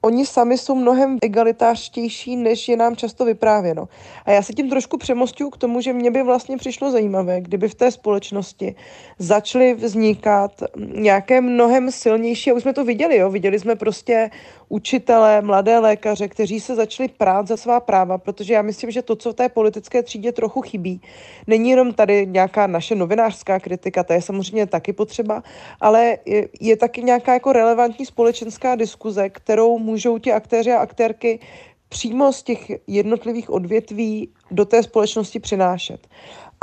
[0.06, 3.88] oni sami jsou mnohem egalitářštější, než je nám často vyprávěno.
[4.26, 7.70] A já se tím trošku přemostuju k tomu, že mě by vlastně přišlo zajímavé, kdyby
[7.70, 8.76] v té společnosti
[9.20, 10.52] začaly vznikat
[10.96, 13.30] nějaké mnohem silnější, a už jsme to viděli, jo?
[13.30, 14.30] viděli jsme prostě
[14.70, 19.16] učitele, mladé lékaře, kteří se začali prát za svá práva, protože já myslím, že to,
[19.16, 21.02] co v té politické třídě trochu chybí,
[21.48, 25.44] není jenom tady nějaká naše novinářská kritika, ta je samozřejmě taky potřeba,
[25.82, 31.40] ale je, je taky nějaká jako relevantní společenská diskuze, kterou můžou ti aktéři a aktérky
[31.90, 36.08] přímo z těch jednotlivých odvětví do té společnosti přinášet.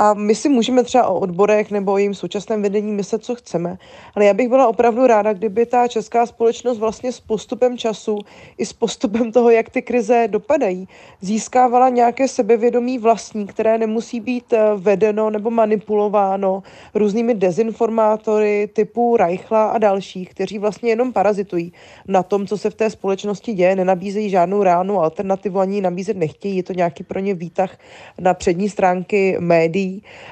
[0.03, 3.77] A my si můžeme třeba o odborech nebo o jejím současném vedení myslet, co chceme,
[4.15, 8.17] ale já bych byla opravdu ráda, kdyby ta česká společnost vlastně s postupem času
[8.57, 10.87] i s postupem toho, jak ty krize dopadají,
[11.21, 16.63] získávala nějaké sebevědomí vlastní, které nemusí být eh, vedeno nebo manipulováno
[16.95, 21.73] různými dezinformátory typu Reichla a dalších, kteří vlastně jenom parazitují
[22.07, 26.57] na tom, co se v té společnosti děje, nenabízejí žádnou reálnou alternativu, ani nabízet nechtějí,
[26.57, 27.77] je to nějaký pro ně výtah
[28.19, 29.90] na přední stránky médií,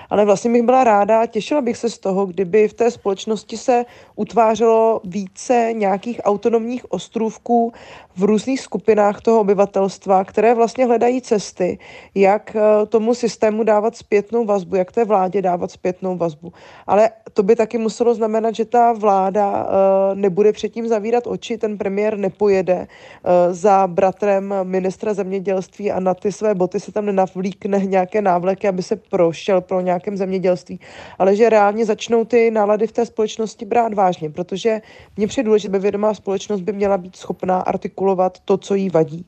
[0.10, 3.86] ale vlastně bych byla ráda těšila bych se z toho, kdyby v té společnosti se
[4.16, 7.74] utvářelo více nějakých autonomních ostrůvků
[8.16, 11.80] v různých skupinách toho obyvatelstva, které vlastně hledají cesty,
[12.16, 16.54] jak eh, tomu systému dávat zpětnou vazbu, jak té vládě dávat zpětnou vazbu.
[16.88, 21.78] Ale to by taky muselo znamenat, že ta vláda eh, nebude předtím zavírat oči, ten
[21.78, 27.80] premiér nepojede eh, za bratrem ministra zemědělství a na ty své boty se tam nenavlíkne
[27.80, 30.80] nějaké návleky, aby se prošel pro nějakém zemědělství,
[31.20, 34.82] ale že reálně začnou ty nálady v té společnosti brát vážně, protože
[35.18, 39.26] mě přijde že vědomá společnost by měla být schopná artikulovat to, co jí vadí.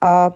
[0.00, 0.32] A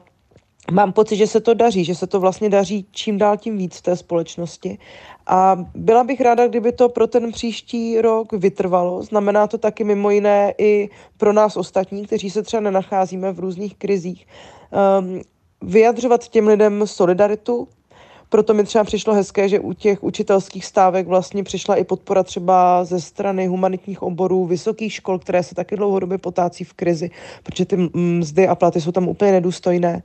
[0.73, 3.77] mám pocit, že se to daří, že se to vlastně daří čím dál tím víc
[3.77, 4.79] v té společnosti.
[5.27, 9.03] A byla bych ráda, kdyby to pro ten příští rok vytrvalo.
[9.03, 13.77] Znamená to taky mimo jiné i pro nás ostatní, kteří se třeba nenacházíme v různých
[13.77, 14.27] krizích.
[14.99, 15.21] Um,
[15.63, 17.69] vyjadřovat těm lidem solidaritu,
[18.31, 22.85] proto mi třeba přišlo hezké, že u těch učitelských stávek vlastně přišla i podpora třeba
[22.85, 27.11] ze strany humanitních oborů, vysokých škol, které se taky dlouhodobě potácí v krizi,
[27.43, 30.03] protože ty mzdy a platy jsou tam úplně nedůstojné.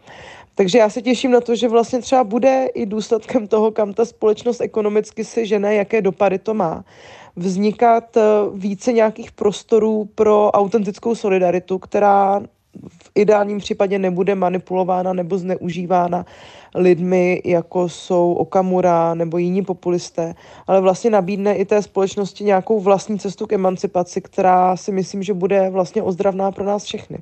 [0.56, 4.06] Takže já se těším na to, že vlastně třeba bude i důsledkem toho, kam ta
[4.06, 6.84] společnost ekonomicky se žene, jaké dopady to má,
[7.36, 8.22] vznikat eh,
[8.54, 12.42] více nějakých prostorů pro autentickou solidaritu, která
[13.16, 16.26] ideálním případě nebude manipulována nebo zneužívána
[16.76, 20.36] lidmi, jako jsou Okamura nebo jiní populisté,
[20.68, 25.34] ale vlastně nabídne i té společnosti nějakou vlastní cestu k emancipaci, která si myslím, že
[25.34, 27.18] bude vlastně ozdravná pro nás všechny.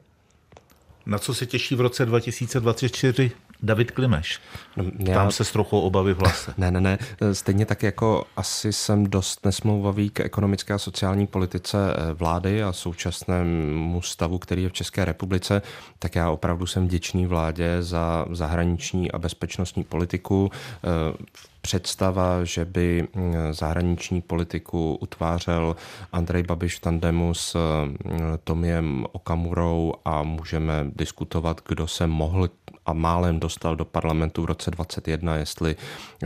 [1.05, 3.31] Na co se těší v roce 2024
[3.63, 4.39] David Klimeš?
[4.77, 5.13] No, já...
[5.13, 6.53] Tam se s trochou obavy v hlase.
[6.57, 6.97] Ne, ne, ne.
[7.33, 12.73] Stejně tak jako asi jsem dost nesmouvavý k ekonomické a sociální politice eh, vlády a
[12.73, 15.61] současnému stavu, který je v České republice,
[15.99, 20.51] tak já opravdu jsem vděčný vládě za zahraniční a bezpečnostní politiku.
[20.83, 25.75] Eh, představa, že by mm, zahraniční politiku utvářel
[26.11, 27.97] Andrej Babiš v tandemu s mm,
[28.43, 32.49] Tomiem Okamurou a můžeme diskutovat, kdo se mohl
[32.85, 35.75] a málem dostal do parlamentu v roce 2021, jestli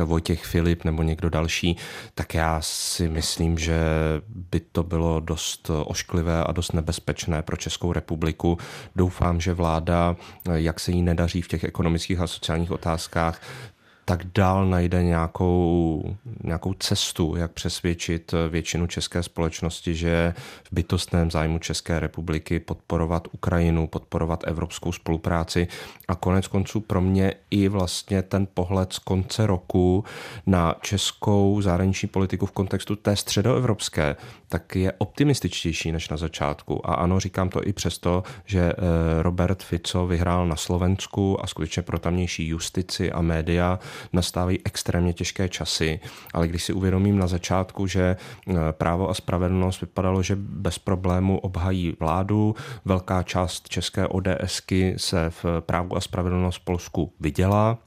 [0.06, 1.78] Vojtěch Filip nebo někdo další,
[2.15, 3.80] tak já si myslím, že
[4.28, 8.58] by to bylo dost ošklivé a dost nebezpečné pro Českou republiku.
[8.95, 10.15] Doufám, že vláda,
[10.54, 13.41] jak se jí nedaří v těch ekonomických a sociálních otázkách,
[14.10, 16.04] tak dál najde nějakou,
[16.43, 23.88] nějakou cestu, jak přesvědčit většinu české společnosti, že v bytostném zájmu České republiky podporovat Ukrajinu,
[23.88, 25.67] podporovat evropskou spolupráci
[26.08, 30.04] a konec konců pro mě i vlastně ten pohled z konce roku
[30.46, 34.15] na českou zahraniční politiku v kontextu té středoevropské,
[34.50, 36.89] tak je optimističtější než na začátku.
[36.89, 38.74] A ano, říkám to i přesto, že eh,
[39.24, 43.80] Robert Fico vyhrál na Slovensku a skutečně pro tamnější justici a média
[44.14, 46.00] nastávají extrémně těžké časy,
[46.34, 51.40] ale když si uvědomím na začátku, že eh, právo a spravedlnost vypadalo, že bez problému
[51.40, 52.56] obhají vládu,
[52.86, 57.78] velká část české ODSky se v právu a spravedlnost Polsku viděla,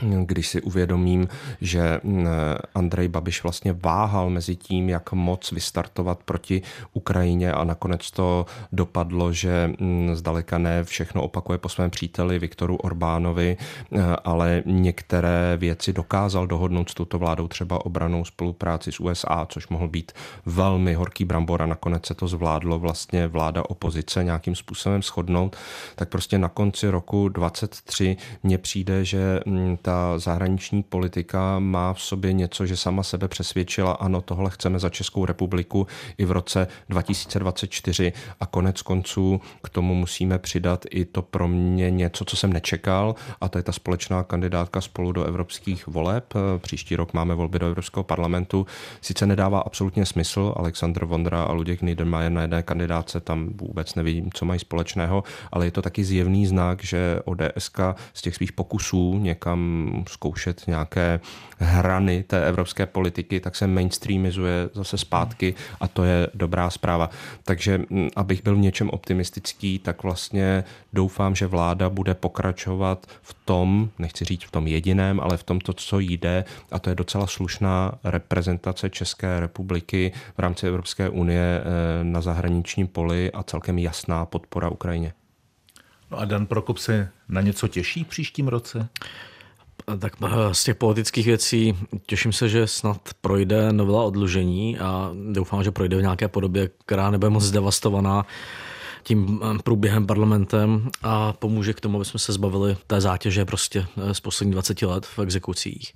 [0.00, 1.28] když si uvědomím,
[1.60, 2.26] že mm,
[2.74, 9.32] Andrej Babiš vlastně váhal mezi tím, jak moc vystartovat proti Ukrajině a nakonec to dopadlo,
[9.32, 15.92] že mm, zdaleka ne všechno opakuje po svém příteli Viktoru Orbánovi, eh, ale některé věci
[15.92, 20.12] dokázal dohodnout s touto vládou, třeba obranou spolupráci s USA, což mohl být
[20.46, 25.56] velmi horký brambor a nakonec se to zvládlo vlastně vláda opozice nějakým způsobem shodnout,
[25.94, 32.00] tak prostě na konci roku 23 mně přijde, že mm, ta zahraniční politika má v
[32.02, 35.86] sobě něco, že sama sebe přesvědčila, ano, tohle chceme za Českou republiku
[36.18, 41.90] i v roce 2024 a konec konců k tomu musíme přidat i to pro mě
[41.90, 46.34] něco, co jsem nečekal a to je ta společná kandidátka spolu do evropských voleb.
[46.58, 48.66] Příští rok máme volby do Evropského parlamentu.
[49.00, 54.32] Sice nedává absolutně smysl, Aleksandr Vondra a Luděk Niedermayer na jedné kandidáce, tam vůbec nevidím,
[54.32, 57.70] co mají společného, ale je to taky zjevný znak, že ODS
[58.14, 59.77] z těch svých pokusů někam
[60.08, 61.20] zkoušet nějaké
[61.58, 67.10] hrany té evropské politiky, tak se mainstreamizuje zase zpátky a to je dobrá zpráva.
[67.44, 73.36] Takže mm, abych byl v něčem optimistický, tak vlastně doufám, že vláda bude pokračovat v
[73.44, 76.96] tom, nechci říct v tom jediném, ale v tom, to, co jde, a to je
[76.96, 83.78] docela slušná reprezentace České republiky v rámci Evropské unie eh, na zahraničním poli a celkem
[83.78, 85.12] jasná podpora Ukrajině.
[86.10, 88.88] No a Dan Prokop se na něco těší v příštím roce?
[89.98, 95.64] Tak eh, z těch politických věcí těším se, že snad projde novela odlužení a doufám,
[95.64, 98.26] že projde v nějaké podobě, která nebude moc zdevastovaná
[99.02, 103.86] tím eh, průběhem parlamentem a pomůže k tomu, aby jsme se zbavili té zátěže prostě
[103.96, 105.94] eh, z posledních 20 let v exekucích.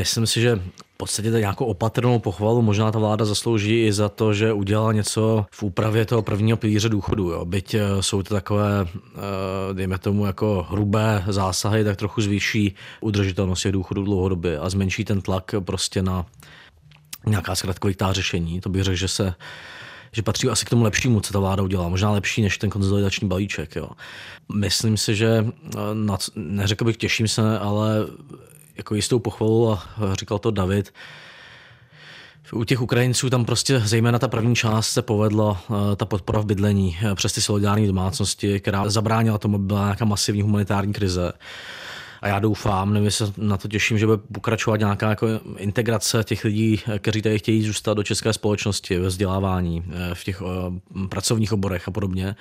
[0.00, 4.34] Myslím si, že v podstatě nějakou opatrnou pochvalu možná ta vláda zaslouží i za to,
[4.34, 7.30] že udělala něco v úpravě toho prvního pilíře důchodu.
[7.30, 7.44] Jo.
[7.44, 13.62] Byť eh, jsou to takové, eh, dejme tomu, jako hrubé zásahy, tak trochu zvýší udržitelnost
[13.62, 16.26] těch důchodů dlouhodobě a zmenší ten tlak prostě na
[17.26, 18.60] nějaká zkratkovitá řešení.
[18.60, 19.34] To bych řekl, že se
[20.12, 21.88] že patří asi k tomu lepšímu, co ta vláda udělá.
[21.88, 23.76] Možná lepší než ten konsolidační balíček.
[23.76, 23.88] Jo.
[24.54, 28.06] Myslím si, že eh, na, neřekl bych těším se, ale
[28.76, 29.82] jako jistou pochvalu a
[30.14, 30.92] říkal to David,
[32.52, 36.46] u těch Ukrajinců tam prostě zejména ta první část se povedla, eh, ta podpora v
[36.46, 41.32] bydlení eh, přes ty solidární domácnosti, která zabránila tomu, byla nějaká masivní humanitární krize.
[42.22, 46.44] A já doufám, nevím, se na to těším, že bude pokračovat nějaká jako integrace těch
[46.44, 50.42] lidí, eh, kteří tady chtějí zůstat do české společnosti ve vzdělávání, v těch
[51.08, 52.36] pracovních oborech a podobně.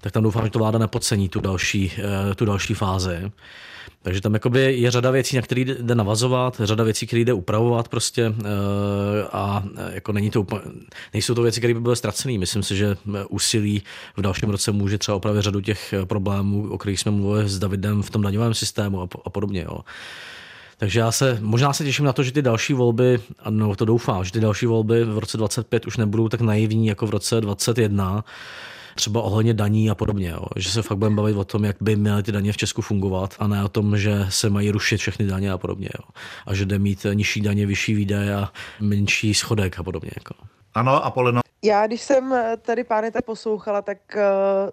[0.00, 1.92] Tak tam doufám, že to vláda nepodcení tu další,
[2.36, 3.32] tu další fázi.
[4.02, 7.88] Takže tam jakoby je řada věcí, na které jde navazovat, řada věcí, které jde upravovat
[7.88, 8.48] prostě eh,
[9.32, 10.60] a eh, jako není to úplně,
[11.12, 12.38] nejsou to věci, které by byly ztracené.
[12.38, 13.82] Myslím si, že eh, úsilí
[14.16, 18.02] v dalším roce může třeba opravit řadu těch problémů, o kterých jsme mluvili s Davidem
[18.02, 19.62] v tom daňovém systému a, podobně.
[19.62, 19.78] Jo.
[20.76, 24.24] Takže já se, možná se těším na to, že ty další volby, no to doufám,
[24.24, 28.24] že ty další volby v roce 25 už nebudou tak naivní jako v roce 21,
[28.94, 30.28] třeba ohledně daní a podobně.
[30.28, 30.44] Jo.
[30.56, 33.34] Že se fakt budeme bavit o tom, jak by měly ty daně v Česku fungovat
[33.38, 35.88] a ne o tom, že se mají rušit všechny daně a podobně.
[35.98, 36.08] Jo.
[36.46, 40.10] A že jde mít nižší daně, vyšší výdaje a menší schodek a podobně.
[40.16, 40.34] Jako.
[40.74, 41.40] Ano, a Poleno.
[41.64, 44.22] Já, když jsem tady pány tak poslouchala, tak uh,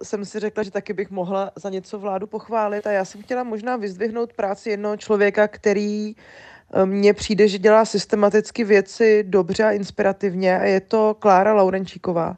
[0.03, 3.43] jsem si řekla, že taky bych mohla za něco vládu pochválit a já jsem chtěla
[3.43, 6.15] možná vyzdvihnout práci jednoho člověka, který
[6.73, 12.38] eh, mně přijde, že dělá systematicky věci dobře a inspirativně a je to Klára Laurenčíková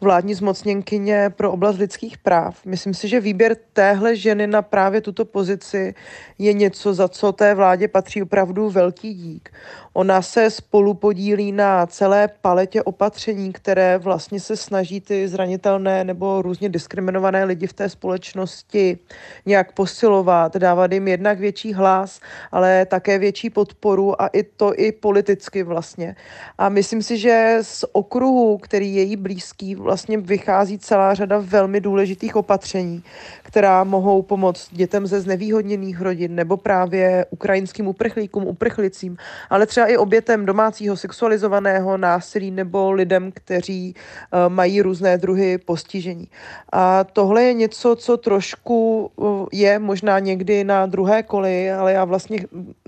[0.00, 2.56] vládní zmocněnkyně pro oblast lidských práv.
[2.64, 5.94] Myslím si, že výběr téhle ženy na právě tuto pozici
[6.38, 9.50] je něco, za co té vládě patří opravdu velký dík.
[9.92, 16.42] Ona se spolu podílí na celé paletě opatření, které vlastně se snaží ty zranitelné nebo
[16.42, 18.98] různě diskriminované lidi v té společnosti
[19.46, 22.20] nějak posilovat, dávat jim jednak větší hlas,
[22.52, 26.16] ale také větší podporu a i to i politicky vlastně.
[26.58, 31.80] A myslím si, že z okruhu, který je jí blízký, vlastně vychází celá řada velmi
[31.80, 33.02] důležitých opatření,
[33.42, 39.16] která mohou pomoct dětem ze znevýhodněných rodin nebo právě ukrajinským uprchlíkům, uprchlicím,
[39.50, 46.28] ale třeba i obětem domácího sexualizovaného násilí nebo lidem, kteří uh, mají různé druhy postižení.
[46.72, 52.04] A tohle je něco, co trošku uh, je možná někdy na druhé koli, ale já
[52.04, 52.38] vlastně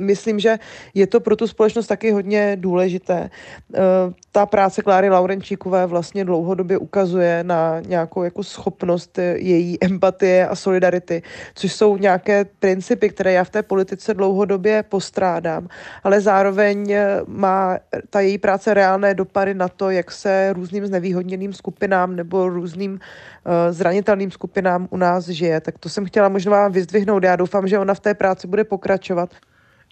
[0.00, 0.58] myslím, že
[0.94, 3.30] je to pro tu společnost taky hodně důležité.
[3.70, 3.78] Uh,
[4.32, 11.22] ta práce Kláry Laurenčíkové vlastně dlouhodobě ukazuje na nějakou jako schopnost její empatie a solidarity,
[11.54, 15.68] což jsou nějaké principy, které já v té politice dlouhodobě postrádám,
[16.04, 16.96] ale zároveň
[17.26, 17.78] má
[18.10, 23.52] ta její práce reálné dopady na to, jak se různým znevýhodněným skupinám nebo různým uh,
[23.70, 25.60] zranitelným skupinám u nás žije.
[25.60, 27.22] Tak to jsem chtěla možná vyzdvihnout.
[27.22, 29.30] Já doufám, že ona v té práci bude pokračovat.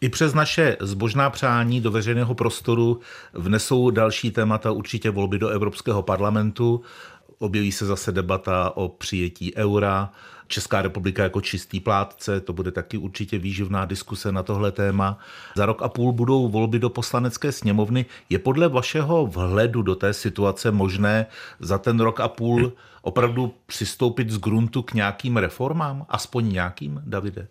[0.00, 3.00] I přes naše zbožná přání do veřejného prostoru
[3.34, 6.82] vnesou další témata určitě volby do Evropského parlamentu.
[7.38, 10.12] Objeví se zase debata o přijetí eura,
[10.48, 15.18] Česká republika jako čistý plátce, to bude taky určitě výživná diskuse na tohle téma.
[15.56, 18.06] Za rok a půl budou volby do poslanecké sněmovny.
[18.30, 21.26] Je podle vašeho vhledu do té situace možné
[21.60, 26.06] za ten rok a půl opravdu přistoupit z gruntu k nějakým reformám?
[26.08, 27.48] Aspoň nějakým, Davide?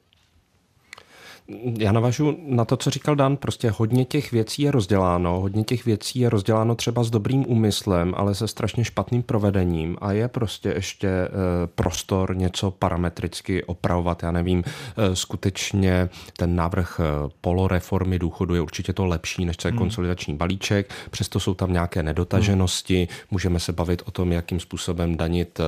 [1.79, 5.85] Já navážu na to, co říkal Dan, prostě hodně těch věcí je rozděláno, hodně těch
[5.85, 10.69] věcí je rozděláno třeba s dobrým úmyslem, ale se strašně špatným provedením a je prostě
[10.69, 11.29] ještě e,
[11.75, 14.23] prostor něco parametricky opravovat.
[14.23, 14.63] Já nevím,
[14.97, 17.03] e, skutečně ten návrh e,
[17.41, 19.79] poloreformy důchodu je určitě to lepší než celý hmm.
[19.79, 23.07] konsolidační balíček, přesto jsou tam nějaké nedotaženosti, hmm.
[23.31, 25.59] můžeme se bavit o tom, jakým způsobem danit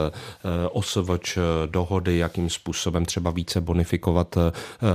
[0.72, 4.38] osvč dohody, jakým způsobem třeba více bonifikovat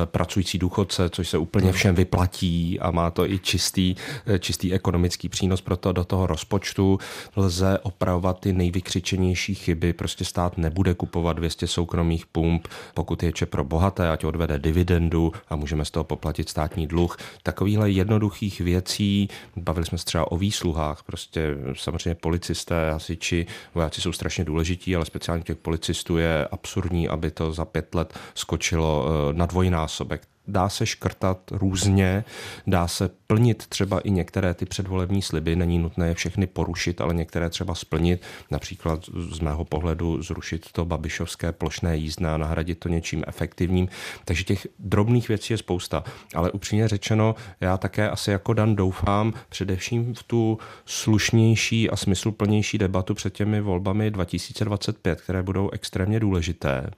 [0.04, 3.94] pracující důchody důchodce, což se úplně všem vyplatí a má to i čistý,
[4.26, 6.98] eh, čistý ekonomický přínos pro to do toho rozpočtu.
[7.36, 13.46] Lze opravovat ty nejvykřičenější chyby, prostě stát nebude kupovat 200 soukromých pump, pokud je če
[13.46, 17.16] pro bohaté, ať odvede dividendu a můžeme z toho poplatit státní dluh.
[17.42, 24.12] Takovýhle jednoduchých věcí, bavili jsme se třeba o výsluhách, prostě samozřejmě policisté, hasiči, vojáci jsou
[24.12, 29.32] strašně důležití, ale speciálně těch policistů je absurdní, aby to za pět let skočilo eh,
[29.32, 32.24] na dvojnásobek dá se škrtat různě,
[32.66, 37.14] dá se plnit třeba i některé ty předvolební sliby, není nutné je všechny porušit, ale
[37.14, 42.88] některé třeba splnit, například z mého pohledu zrušit to babišovské plošné jízdné a nahradit to
[42.88, 43.88] něčím efektivním.
[44.24, 49.32] Takže těch drobných věcí je spousta, ale upřímně řečeno, já také asi jako Dan doufám
[49.48, 56.90] především v tu slušnější a smysluplnější debatu před těmi volbami 2025, které budou extrémně důležité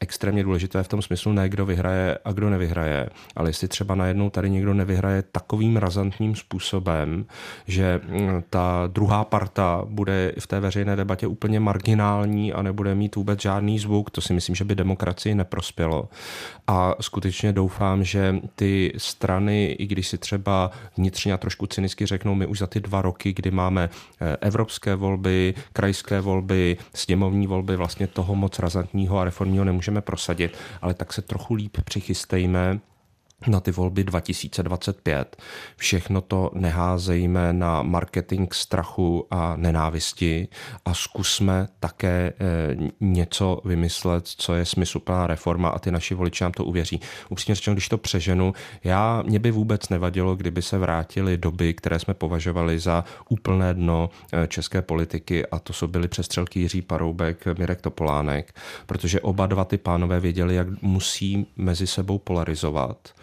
[0.00, 4.30] extrémně důležité v tom smyslu ne kdo vyhraje a kdo nevyhraje, ale jestli třeba najednou
[4.30, 7.26] tady někdo nevyhraje takovým razantním způsobem,
[7.66, 13.16] že mm, ta druhá parta bude v té veřejné debatě úplně marginální a nebude mít
[13.16, 16.08] vůbec žádný zvuk, to si myslím, že by demokracii neprospělo.
[16.66, 22.34] A skutečně doufám, že ty strany, i když si třeba vnitřně a trošku cynicky řeknou,
[22.34, 27.76] my už za ty dva roky, kdy máme eh, evropské volby, krajské volby, sněmovní volby,
[27.76, 32.80] vlastně toho moc razantního a reformního nemůžeme můžeme prosadit, ale tak se trochu líp přichystejme
[33.48, 35.36] na ty volby 2025.
[35.76, 40.48] Všechno to neházejme na marketing strachu a nenávisti
[40.84, 46.52] a zkusme také eh, něco vymyslet, co je smysluplná reforma a ty naši voliči nám
[46.52, 47.00] to uvěří.
[47.28, 48.52] Upřímně řečeno, když to přeženu,
[48.84, 54.10] já, mě by vůbec nevadilo, kdyby se vrátily doby, které jsme považovali za úplné dno
[54.32, 58.54] eh, české politiky a to jsou byly přestřelky Jiří Paroubek, Mirek Topolánek,
[58.86, 63.16] protože oba dva ty pánové věděli, jak musí mezi sebou polarizovat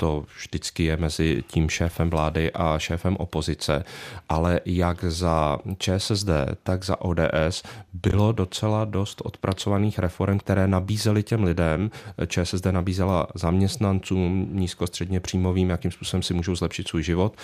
[0.00, 3.84] to vždycky je mezi tím šéfem vlády a šéfem opozice,
[4.28, 6.28] ale jak za ČSSD,
[6.62, 11.90] tak za ODS bylo docela dost odpracovaných reform, které nabízely těm lidem.
[12.26, 17.36] ČSSD nabízela zaměstnancům nízkostředně příjmovým, jakým způsobem si můžou zlepšit svůj život.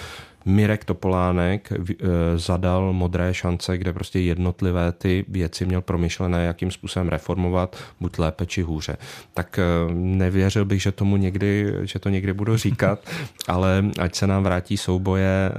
[0.47, 1.95] Mirek Topolánek eh,
[2.37, 8.47] zadal modré šance, kde prostě jednotlivé ty věci měl promyšlené, jakým způsobem reformovat, buď lépe
[8.47, 8.97] či hůře.
[9.35, 9.63] Tak eh,
[9.95, 12.99] nevěřil bych, že tomu někdy, že to někdy budu říkat,
[13.49, 15.55] ale ať se nám vrátí souboje eh,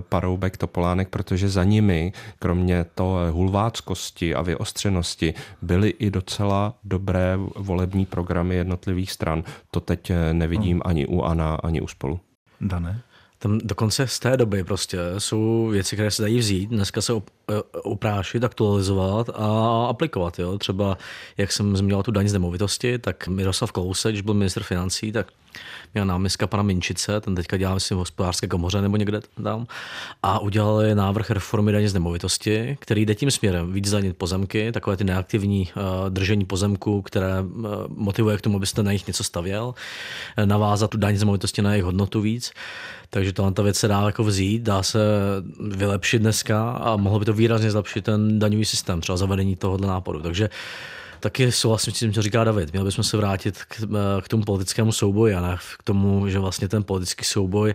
[0.00, 8.06] Paroubek Topolánek, protože za nimi, kromě to hulváckosti a vyostřenosti, byly i docela dobré volební
[8.06, 9.44] programy jednotlivých stran.
[9.70, 12.20] To teď nevidím ani u ANA, ani u spolu.
[12.60, 13.02] Dané?
[13.44, 17.12] Tam dokonce z té doby prostě jsou věci, které se dají vzít, dneska se
[17.82, 20.38] oprášit, e, aktualizovat a aplikovat.
[20.38, 20.58] Jo?
[20.58, 20.98] Třeba,
[21.36, 25.26] jak jsem zmínil tu daň z nemovitosti, tak Miroslav Klousek, když byl ministr financí, tak
[25.94, 29.66] měl náměstka pana Minčice, ten teďka dělá myslím v hospodářské komoře nebo někde tam,
[30.22, 34.96] a udělali návrh reformy daně z nemovitosti, který jde tím směrem víc zdanit pozemky, takové
[34.96, 39.74] ty neaktivní uh, držení pozemku, které uh, motivuje k tomu, abyste na nich něco stavěl,
[40.44, 42.52] navázat tu daň z nemovitosti na jejich hodnotu víc.
[43.10, 44.98] Takže tohle ta věc se dá jako vzít, dá se
[45.70, 50.22] vylepšit dneska a mohlo by to výrazně zlepšit ten daňový systém, třeba zavedení tohohle nápadu.
[50.22, 50.50] Takže
[51.24, 52.72] taky souhlasím s tím, co říká David.
[52.72, 53.80] Měli bychom se vrátit k,
[54.22, 57.74] k tomu politickému souboji a ne k tomu, že vlastně ten politický souboj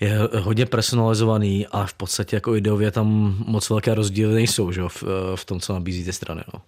[0.00, 4.82] je hodně personalizovaný a v podstatě jako ideově tam moc velké rozdíly nejsou že?
[4.88, 6.42] V, v tom, co nabízí ty strany.
[6.54, 6.62] No.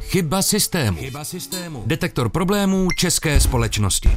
[0.00, 0.98] Chyba systému.
[0.98, 1.82] Chyba systému.
[1.86, 4.10] Detektor problémů české společnosti.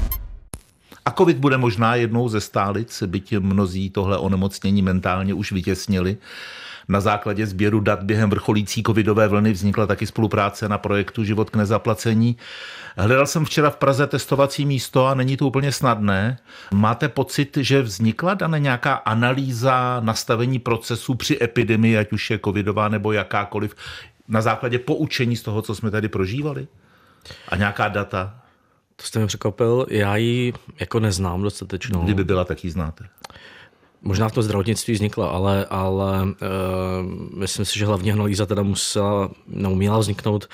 [1.05, 6.17] A covid bude možná jednou ze stálic, byť mnozí tohle onemocnění mentálně už vytěsnili.
[6.89, 11.55] Na základě sběru dat během vrcholící covidové vlny vznikla taky spolupráce na projektu Život k
[11.55, 12.37] nezaplacení.
[12.97, 16.37] Hledal jsem včera v Praze testovací místo a není to úplně snadné.
[16.73, 22.89] Máte pocit, že vznikla dané nějaká analýza nastavení procesu při epidemii, ať už je covidová
[22.89, 23.75] nebo jakákoliv,
[24.27, 26.67] na základě poučení z toho, co jsme tady prožívali?
[27.49, 28.35] A nějaká data?
[28.95, 32.03] To jste mi překvapil, já ji jako neznám dostatečnou.
[32.03, 33.05] Kdyby byla, tak ji znáte.
[34.01, 36.29] Možná v tom zdravotnictví vznikla, ale, ale uh,
[37.37, 40.49] myslím si, že hlavně analýza teda musela, no, měla vzniknout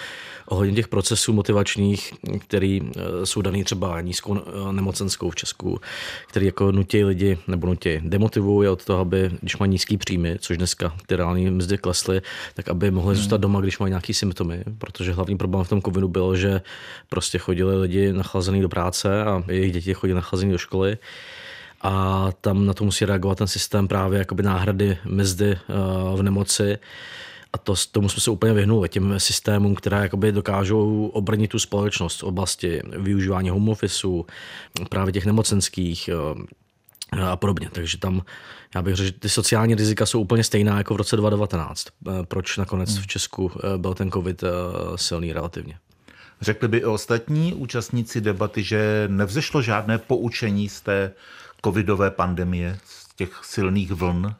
[0.46, 2.90] ohledně těch procesů motivačních, který uh,
[3.24, 5.80] jsou daný třeba nízkou uh, nemocenskou v Česku,
[6.28, 10.58] který jako nutí lidi, nebo nutí, demotivují od toho, aby, když mají nízký příjmy, což
[10.58, 12.22] dneska ty reální mzdy klesly,
[12.54, 13.22] tak aby mohli hmm.
[13.22, 16.62] zůstat doma, když mají nějaký symptomy, protože hlavní problém v tom covidu byl, že
[17.10, 20.98] prostě chodili lidi nachlazený do práce a jejich děti chodili nachlazený do školy
[21.86, 25.60] a tam na to musí reagovat ten systém právě jakoby náhrady mzdy eh,
[26.16, 26.78] v nemoci.
[27.54, 32.20] A to, tomu jsme se úplně vyhnuli, těm systémům, které jakoby dokážou obrnit tu společnost
[32.20, 34.26] v oblasti využívání home officeu,
[34.90, 37.70] právě těch nemocenských eh, a podobně.
[37.72, 38.22] Takže tam,
[38.76, 41.88] já bych řekl, že ty sociální rizika jsou úplně stejná jako v roce 2019.
[42.08, 43.04] Eh, proč nakonec hmm.
[43.04, 44.44] v Česku byl ten covid
[44.96, 45.78] silný relativně?
[46.42, 51.12] Řekli by i ostatní účastníci debaty, že nevzešlo žádné poučení z té
[51.66, 54.36] covidové pandemie, z těch silných vln?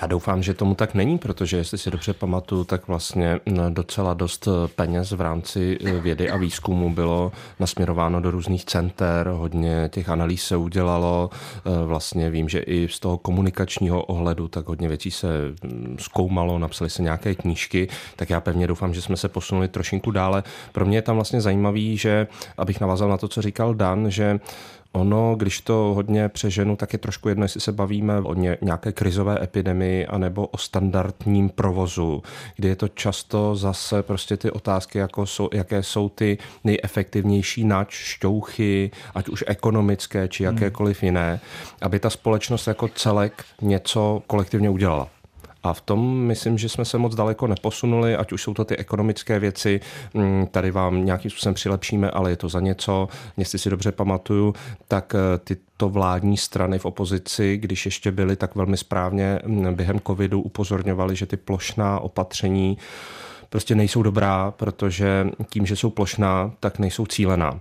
[0.00, 4.48] Já doufám, že tomu tak není, protože jestli si dobře pamatuju, tak vlastně docela dost
[4.76, 10.42] peněz v rámci e, vědy a výzkumu bylo nasměrováno do různých center, hodně těch analýz
[10.42, 15.28] se udělalo, e, vlastně vím, že i z toho komunikačního ohledu tak hodně věcí se
[15.98, 20.42] zkoumalo, napsali se nějaké knížky, tak já pevně doufám, že jsme se posunuli trošinku dále.
[20.72, 22.26] Pro mě je tam vlastně zajímavý, že,
[22.58, 24.40] abych navázal na to, co říkal Dan, že
[24.96, 29.38] Ono, když to hodně přeženu, tak je trošku jedno, jestli se bavíme o nějaké krizové
[29.42, 32.22] epidemii anebo o standardním provozu,
[32.56, 37.94] kdy je to často zase prostě ty otázky, jako jsou, jaké jsou ty nejefektivnější nač,
[37.94, 40.54] šťouchy, ať už ekonomické či hmm.
[40.54, 41.40] jakékoliv jiné,
[41.80, 45.08] aby ta společnost jako celek něco kolektivně udělala.
[45.66, 48.76] A v tom myslím, že jsme se moc daleko neposunuli, ať už jsou to ty
[48.76, 49.80] ekonomické věci,
[50.14, 53.08] mm, tady vám nějakým způsobem přilepšíme, ale je to za něco.
[53.36, 54.54] Jestli si dobře pamatuju,
[54.88, 59.74] tak eh, ty to vládní strany v opozici, když ještě byly, tak velmi správně mm,
[59.74, 62.78] během covidu upozorňovali, že ty plošná opatření
[63.48, 67.60] prostě nejsou dobrá, protože tím, že jsou plošná, tak nejsou cílená.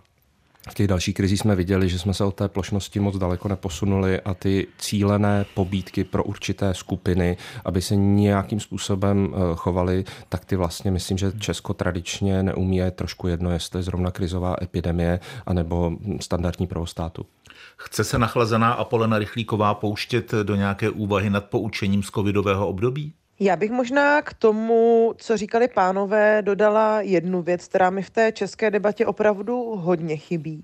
[0.70, 4.22] V těch dalších krizích jsme viděli, že jsme se od té plošnosti moc daleko neposunuli
[4.22, 10.55] a ty cílené pobídky pro určité skupiny, aby se nějakým způsobem eh, chovali, tak ty
[10.55, 15.91] vlastně myslím, že Česko tradičně neumí je trošku jedno, jestli zrovna krizová epidemie anebo
[16.22, 17.26] standardní provoz státu.
[17.78, 23.13] Chce se nachlazená Apolena Rychlíková pouštět do nějaké úvahy nad poučením z covidového období?
[23.40, 28.32] Já bych možná k tomu, co říkali pánové, dodala jednu věc, která mi v té
[28.32, 30.64] české debatě opravdu hodně chybí.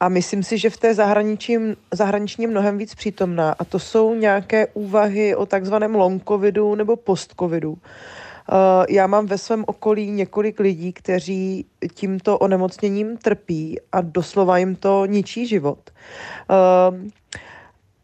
[0.00, 3.54] A myslím si, že v té zahraničním, zahraničním mnohem víc přítomná.
[3.58, 7.78] A to jsou nějaké úvahy o takzvaném long covidu nebo post covidu.
[7.78, 14.76] Eh, já mám ve svém okolí několik lidí, kteří tímto onemocněním trpí a doslova jim
[14.76, 15.90] to ničí život.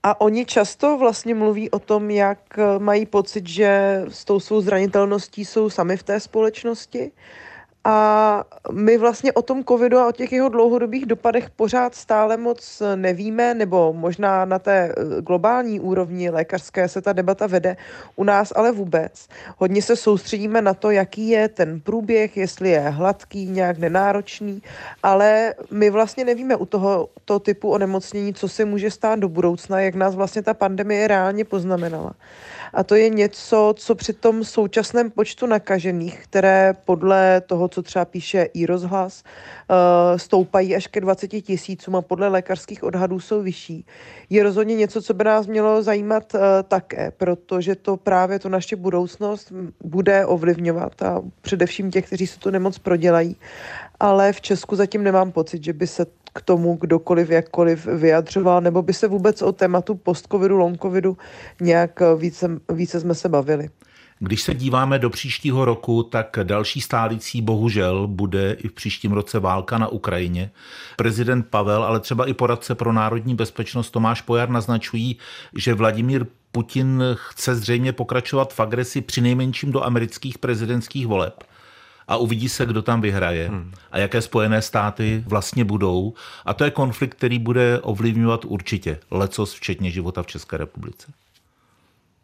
[0.02, 5.44] A oni často vlastně mluví o tom, jak mají pocit, že s tou svou zranitelností
[5.44, 7.12] jsou sami v té společnosti
[7.84, 12.82] a my vlastně o tom covidu a o těch jeho dlouhodobých dopadech pořád stále moc
[12.94, 17.76] nevíme, nebo možná na té eh, globální úrovni lékařské se ta debata vede,
[18.16, 19.28] u nás ale vůbec.
[19.58, 24.62] Hodně se soustředíme na to, jaký je ten průběh, jestli je hladký, nějak nenáročný,
[25.02, 29.80] ale my vlastně nevíme u toho to typu onemocnění, co se může stát do budoucna,
[29.80, 32.14] jak nás vlastně ta pandemie reálně poznamenala.
[32.72, 38.04] A to je něco, co při tom současném počtu nakažených, které podle toho, co třeba
[38.04, 43.86] píše i rozhlas, eh, stoupají až ke 20 tisícům a podle lékařských odhadů jsou vyšší,
[44.30, 48.76] je rozhodně něco, co by nás mělo zajímat eh, také, protože to právě to naše
[48.76, 49.52] budoucnost
[49.84, 53.36] bude ovlivňovat a především těch, kteří se tu nemoc prodělají.
[54.00, 58.82] Ale v Česku zatím nemám pocit, že by se k tomu kdokoliv jakkoliv vyjadřoval, nebo
[58.82, 61.16] by se vůbec o tématu post-covidu, long-covidu
[61.60, 63.68] nějak více, více jsme se bavili.
[64.24, 69.38] Když se díváme do příštího roku, tak další stálicí bohužel bude i v příštím roce
[69.38, 70.50] válka na Ukrajině.
[70.96, 75.18] Prezident Pavel, ale třeba i poradce pro národní bezpečnost Tomáš Pojar naznačují,
[75.56, 81.44] že Vladimír Putin chce zřejmě pokračovat v agresi při nejmenším do amerických prezidentských voleb
[82.12, 83.72] a uvidí se, kdo tam vyhraje hmm.
[83.92, 86.14] a jaké spojené státy vlastně budou.
[86.44, 91.12] A to je konflikt, který bude ovlivňovat určitě lecos, včetně života v České republice.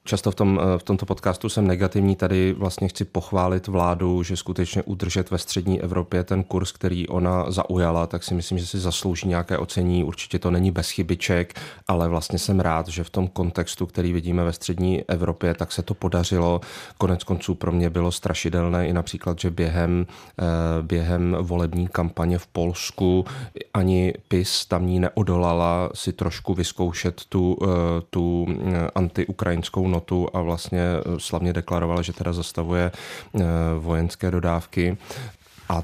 [0.08, 4.36] Často v, tom, eh, v tomto podcastu jsem negativní, tady vlastně chci pochválit vládu, že
[4.36, 8.78] skutečně udržet ve střední Evropě ten kurz, který ona zaujala, tak si myslím, že si
[8.78, 10.04] zaslouží nějaké ocení.
[10.04, 14.44] Určitě to není bez chybiček, ale vlastně jsem rád, že v tom kontextu, který vidíme
[14.44, 16.60] ve střední Evropě, tak se to podařilo.
[16.98, 20.06] Konec konců pro mě bylo strašidelné i například, že během,
[20.38, 20.44] eh,
[20.82, 23.24] během volební kampaně v Polsku
[23.74, 27.66] ani PIS tamní neodolala si trošku vyzkoušet tu, eh,
[28.10, 28.46] tu
[28.94, 33.40] antiukrajinskou notu a vlastně eh, slavně deklarovala, že teda zastavuje eh,
[33.78, 34.96] vojenské dodávky.
[35.68, 35.82] A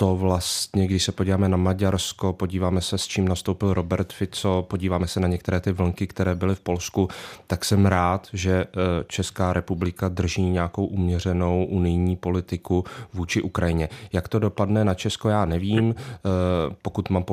[0.00, 5.06] to vlastně, když se podíváme na Maďarsko, podíváme se, s čím nastoupil Robert Fico, podíváme
[5.06, 7.08] se na některé ty vlnky, které byly v Polsku,
[7.46, 8.66] tak jsem rád, že e,
[9.06, 13.88] Česká republika drží nějakou uměřenou unijní politiku vůči Ukrajině.
[14.12, 15.90] Jak to dopadne na Česko, já nevím.
[15.90, 15.94] E,
[16.82, 17.24] pokud mám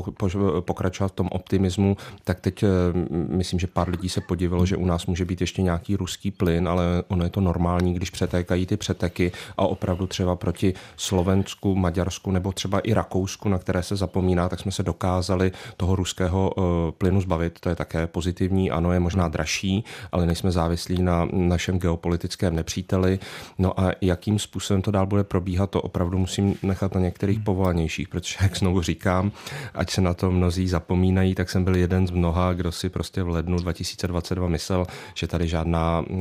[0.59, 2.68] pokračovat v tom optimismu, tak teď e,
[3.11, 6.68] myslím, že pár lidí se podívalo, že u nás může být ještě nějaký ruský plyn,
[6.68, 12.32] ale ono je to normální, když přetékají ty přeteky a opravdu třeba proti Slovensku, Maďarsku
[12.32, 16.62] nebo třeba i Rakousku, na které se zapomíná, tak jsme se dokázali toho ruského eh,
[16.91, 17.60] plynu zbavit.
[17.60, 23.20] To je také pozitivní, ano, je možná dražší, ale nejsme závislí na našem geopolitickém nepříteli.
[23.58, 28.08] No a jakým způsobem to dál bude probíhat, to opravdu musím nechat na některých povolanějších,
[28.08, 29.32] protože, jak znovu říkám,
[29.74, 33.24] ať se na to mnozí zapomínají, tak jsem byl jeden z mnoha, kdo si prostě
[33.24, 36.16] v lednu 2022 myslel, že tady žádná eh,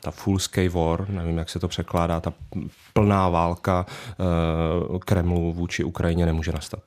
[0.00, 2.32] ta full scale war, nevím, jak se to překládá, ta
[2.92, 6.80] plná válka eh, Kremlu vůči Ukrajině nemůže nastat.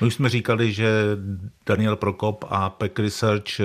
[0.00, 0.90] My jsme říkali, že
[1.66, 3.60] Daniel Prokop a Peck Research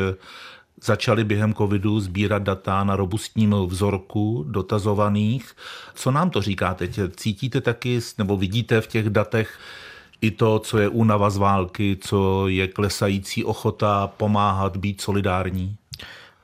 [0.84, 5.52] začali během covidu sbírat data na robustním vzorku dotazovaných.
[5.94, 7.00] Co nám to říká teď?
[7.16, 9.60] Cítíte taky, nebo vidíte v těch datech
[10.22, 15.78] i to, co je únava z války, co je klesající ochota pomáhat, být solidární?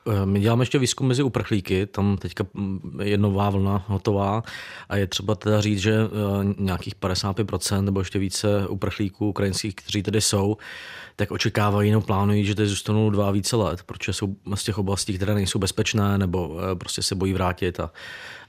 [0.06, 4.42] Eh, my děláme ještě výzkum mezi uprchlíky, tam teďka mm, je nová vlna hotová
[4.88, 10.02] a je třeba teda říct, že eh, nějakých 55% nebo ještě více uprchlíků ukrajinských, kteří
[10.02, 10.56] tady jsou,
[11.16, 14.78] tak očekávají nebo plánují, že tady zůstanou dva a více let, protože jsou z těch
[14.78, 17.90] oblastí, které nejsou bezpečné nebo eh, prostě se bojí vrátit a,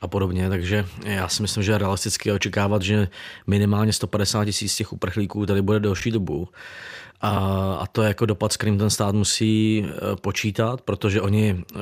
[0.02, 0.50] a podobně.
[0.50, 3.08] Takže já si myslím, že je realisticky očekávat, že
[3.48, 6.48] minimálně 150 tisíc těch uprchlíků tady bude delší dobu.
[7.22, 7.30] A,
[7.82, 11.80] a to je jako dopad, s kterým ten stát musí eh, počítat, protože oni uh,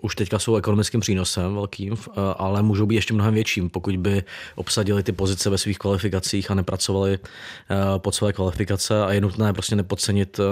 [0.00, 1.98] už teďka jsou ekonomickým přínosem velkým, uh,
[2.36, 4.22] ale můžou být ještě mnohem větším, pokud by
[4.54, 9.52] obsadili ty pozice ve svých kvalifikacích a nepracovali uh, pod své kvalifikace a je nutné
[9.52, 10.44] prostě nepodcenit uh,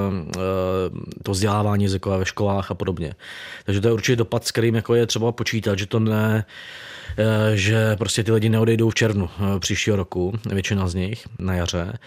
[1.22, 3.14] to vzdělávání jazykové ve školách a podobně.
[3.64, 6.44] Takže to je určitě dopad, s kterým jako je třeba počítat, že to ne Eh,
[7.54, 11.98] že prostě ty lidi neodejdou v červnu eh, příštího roku, většina z nich na jaře.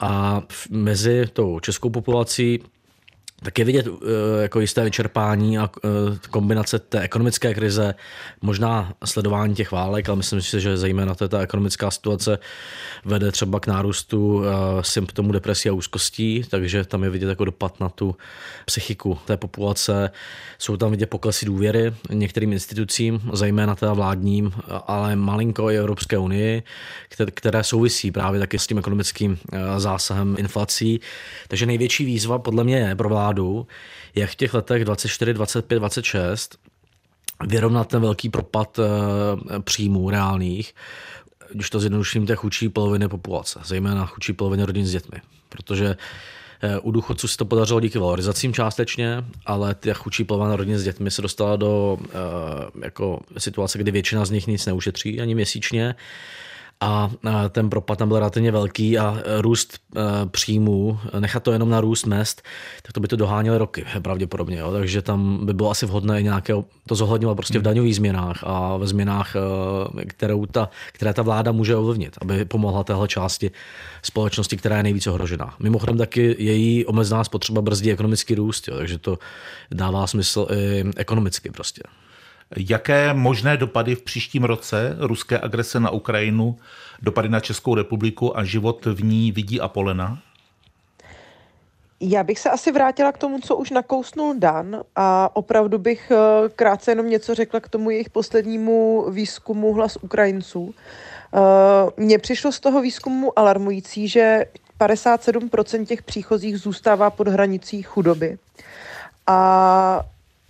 [0.00, 2.60] A mezi tou českou populací
[3.44, 5.88] tak je vidět eh, jako jisté vyčerpání a eh,
[6.30, 7.94] kombinace té ekonomické krize,
[8.42, 12.38] možná sledování těch válek, ale myslím si, že zejména ta ekonomická situace
[13.04, 14.48] vede třeba k nárůstu eh,
[14.80, 18.16] symptomů depresí a úzkostí, takže tam je vidět jako dopad na tu
[18.66, 20.10] psychiku té populace.
[20.58, 24.52] Jsou tam vidět poklesy důvěry některým institucím, zejména teda vládním,
[24.86, 26.62] ale malinko i Evropské unii,
[27.34, 29.38] které souvisí právě taky s tím ekonomickým
[29.76, 31.00] zásahem inflací.
[31.48, 33.66] Takže největší výzva podle mě je pro vládu vládu,
[34.14, 36.58] jak v těch letech 24, 25, 26
[37.46, 40.74] vyrovnat ten velký propad eh, příjmů reálných,
[41.52, 45.18] když to zjednoduším, té chudší poloviny populace, zejména chudší poloviny rodin s dětmi.
[45.48, 45.96] Protože
[46.62, 50.84] eh, u důchodců se to podařilo díky valorizacím částečně, ale ty chudší polovina rodin s
[50.84, 55.94] dětmi se dostala do uh, jako situace, kdy většina z nich nic neušetří ani měsíčně
[56.80, 57.10] a
[57.50, 62.06] ten propad tam byl relativně velký a růst e, příjmů, nechat to jenom na růst
[62.06, 62.42] mest,
[62.82, 64.58] tak to by to dohánělo roky pravděpodobně.
[64.58, 64.72] Jo.
[64.72, 66.54] Takže tam by bylo asi vhodné nějaké,
[66.88, 67.64] to zohledňovat prostě v hmm.
[67.64, 72.84] daňových změnách a ve změnách, e, kterou ta, které ta vláda může ovlivnit, aby pomohla
[72.84, 73.50] téhle části
[74.02, 75.54] společnosti, která je nejvíce ohrožená.
[75.58, 79.18] Mimochodem taky její omezená spotřeba brzdí ekonomický růst, jo, takže to
[79.70, 81.82] dává smysl i ekonomicky prostě.
[82.56, 86.56] Jaké možné dopady v příštím roce ruské agrese na Ukrajinu,
[87.02, 90.18] dopady na Českou republiku a život v ní vidí Apolena?
[92.00, 96.48] Já bych se asi vrátila k tomu, co už nakousnul Dan a opravdu bych eh,
[96.48, 100.74] krátce jenom něco řekla k tomu jejich poslednímu výzkumu hlas Ukrajinců.
[101.34, 101.38] Eh,
[101.96, 104.44] mně přišlo z toho výzkumu alarmující, že
[104.80, 108.38] 57% těch příchozích zůstává pod hranicí chudoby.
[109.26, 110.00] A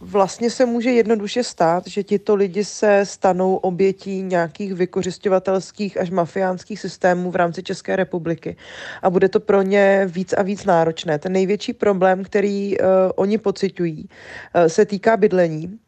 [0.05, 6.81] vlastně se může jednoduše stát, že tito lidi se stanou obětí nějakých vykořišťovatelských až mafiánských
[6.81, 8.57] systémů v rámci České republiky.
[9.03, 11.19] A bude to pro ně víc a víc náročné.
[11.19, 12.87] Ten největší problém, který uh,
[13.17, 15.79] oni pocitují, uh, se týká bydlení,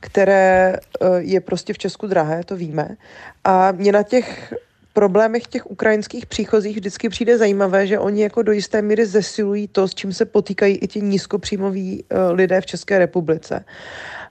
[0.00, 2.96] které uh, je prostě v Česku drahé, to víme.
[3.44, 4.54] A mě na těch
[4.94, 9.88] problémech těch ukrajinských příchozích vždycky přijde zajímavé, že oni jako do jisté míry zesilují to,
[9.88, 13.64] s čím se potýkají i ti nízkopříjmoví uh, lidé v České republice.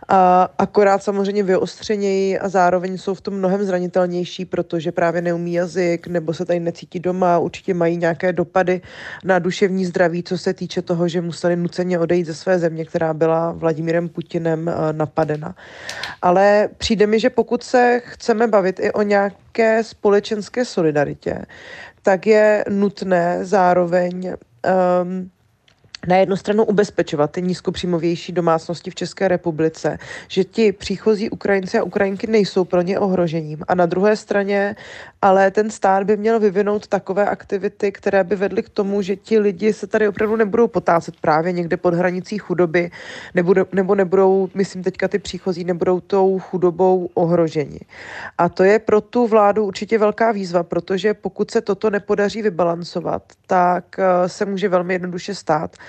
[0.07, 6.07] A akorát samozřejmě vyostřeněji a zároveň jsou v tom mnohem zranitelnější, protože právě neumí jazyk
[6.07, 8.81] nebo se tady necítí doma, určitě mají nějaké dopady
[9.23, 13.13] na duševní zdraví, co se týče toho, že museli nuceně odejít ze své země, která
[13.13, 15.55] byla Vladimírem Putinem eh, napadena.
[16.21, 21.45] Ale přijde mi, že pokud se chceme bavit i o nějaké společenské solidaritě,
[22.01, 24.33] tak je nutné zároveň
[25.03, 25.29] um,
[26.07, 29.97] na jednu stranu ubezpečovat ty nízkopříjmovější domácnosti v České republice,
[30.27, 33.63] že ti příchozí Ukrajinci a Ukrajinky nejsou pro ně ohrožením.
[33.67, 34.75] A na druhé straně
[35.23, 39.39] ale ten stát by měl vyvinout takové aktivity, které by vedly k tomu, že ti
[39.39, 42.91] lidi se tady opravdu nebudou potácet právě někde pod hranicí chudoby,
[43.33, 47.79] nebo, nebo nebudou, myslím teďka ty příchozí, nebudou tou chudobou ohroženi.
[48.37, 53.23] A to je pro tu vládu určitě velká výzva, protože pokud se toto nepodaří vybalancovat,
[53.47, 55.77] tak eh, se může velmi jednoduše stát,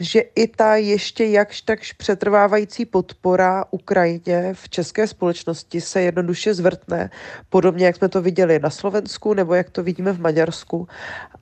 [0.00, 7.10] že i ta ještě jakž takž přetrvávající podpora Ukrajině v české společnosti se jednoduše zvrtne,
[7.48, 10.88] podobně jak jsme to viděli na Slovensku nebo jak to vidíme v Maďarsku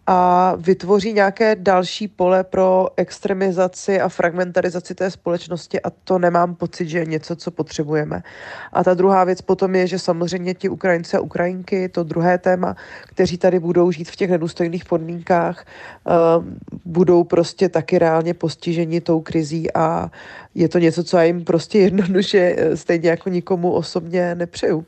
[0.07, 6.89] a vytvoří nějaké další pole pro extremizaci a fragmentarizaci té společnosti a to nemám pocit,
[6.89, 8.23] že je něco, co potřebujeme.
[8.73, 12.77] A ta druhá věc potom je, že samozřejmě ti Ukrajinci a Ukrajinky, to druhé téma,
[13.07, 15.65] kteří tady budou žít v těch nedůstojných podmínkách,
[16.05, 16.45] uh,
[16.85, 20.13] budou prostě taky reálně postiženi tou krizí a
[20.55, 24.85] je to něco, co já jim prostě jednoduše eh, stejně jako nikomu osobně nepřeju.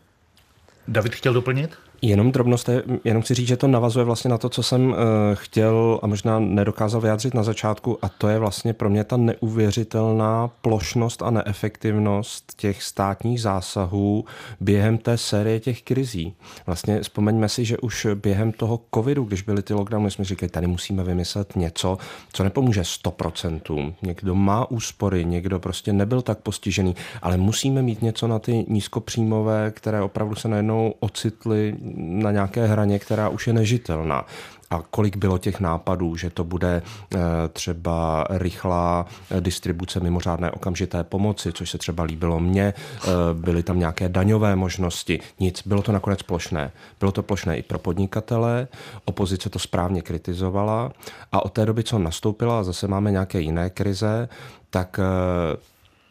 [0.88, 1.70] David chtěl doplnit?
[2.06, 2.70] Jenom drobnost,
[3.04, 4.96] jenom chci říct, že to navazuje vlastně na to, co jsem uh,
[5.34, 10.50] chtěl a možná nedokázal vyjádřit na začátku a to je vlastně pro mě ta neuvěřitelná
[10.60, 14.24] plošnost a neefektivnost těch státních zásahů
[14.60, 16.34] během té série těch krizí.
[16.66, 20.66] Vlastně vzpomeňme si, že už během toho covidu, když byly ty lockdowny, jsme říkali, tady
[20.66, 21.98] musíme vymyslet něco,
[22.32, 23.94] co nepomůže 100%.
[24.02, 29.70] Někdo má úspory, někdo prostě nebyl tak postižený, ale musíme mít něco na ty nízkopříjmové,
[29.70, 34.24] které opravdu se najednou ocitly na nějaké hraně, která už je nežitelná
[34.70, 36.82] a kolik bylo těch nápadů, že to bude
[37.14, 37.18] eh,
[37.52, 43.78] třeba rychlá eh, distribuce mimořádné okamžité pomoci, což se třeba líbilo mně, eh, byly tam
[43.78, 46.72] nějaké daňové možnosti, nic, bylo to nakonec plošné.
[47.00, 48.68] Bylo to plošné i pro podnikatele,
[49.04, 50.92] opozice to správně kritizovala
[51.32, 54.28] a od té doby, co nastoupila, a zase máme nějaké jiné krize,
[54.70, 55.00] tak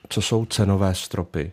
[0.10, 1.52] co jsou cenové stropy?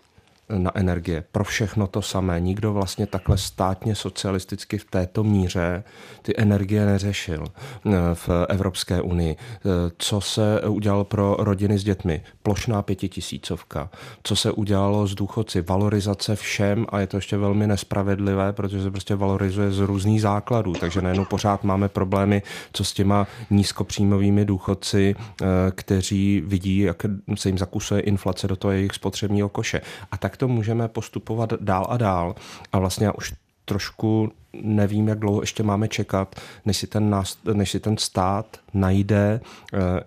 [0.49, 1.25] Na energie.
[1.33, 2.41] Pro všechno to samé.
[2.41, 5.85] Nikdo vlastně takhle státně socialisticky v této míře
[6.23, 9.37] ty energie neřešil eh, v Evropské unii.
[9.37, 9.69] Eh,
[9.99, 12.23] co se udělalo pro rodiny s dětmi?
[12.43, 13.91] Plošná pětitisícovka.
[14.23, 15.63] Co se udělalo s důchodci?
[15.63, 20.73] Valorizace všem a je to ještě velmi nespravedlivé, protože se prostě valorizuje z různých základů,
[20.73, 27.03] takže najednou pořád máme problémy, co s těma nízkopříjmovými důchodci, eh, kteří vidí, jak
[27.35, 29.81] se jim zakusuje inflace do toho jejich spotřebního koše.
[30.11, 32.35] A tak to můžeme postupovat dál a dál.
[32.73, 33.33] A vlastně já už
[33.65, 34.33] trošku
[34.63, 39.41] nevím, jak dlouho ještě máme čekat, než si ten, nást- než si ten stát najde
[39.41, 39.41] e,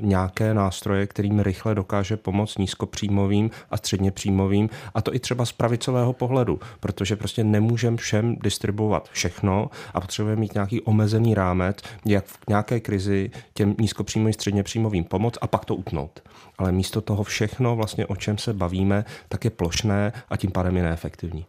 [0.01, 5.51] nějaké nástroje, kterým rychle dokáže pomoct nízkopříjmovým a středně příjmovým, a to i třeba z
[5.51, 12.25] pravicového pohledu, protože prostě nemůžeme všem distribuovat všechno a potřebujeme mít nějaký omezený rámec, jak
[12.25, 16.23] v nějaké krizi těm nízkopříjmovým, středně příjmovým pomoct a pak to utnout.
[16.57, 20.77] Ale místo toho všechno, vlastně o čem se bavíme, tak je plošné a tím pádem
[20.77, 21.45] je neefektivní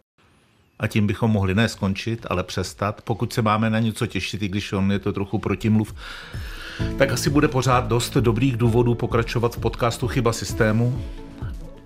[0.79, 3.03] a tím bychom mohli ne skončit, ale přestat.
[3.05, 5.95] Pokud se máme na něco těšit, i když on je to trochu protimluv,
[6.99, 11.03] tak asi bude pořád dost dobrých důvodů pokračovat v podcastu Chyba systému.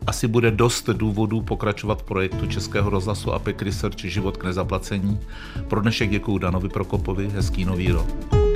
[0.06, 5.20] Asi bude dost důvodů pokračovat v projektu Českého rozhlasu APEC Research Život k nezaplacení.
[5.68, 8.49] Pro dnešek děkuji Danovi Prokopovi, hezký nový rok.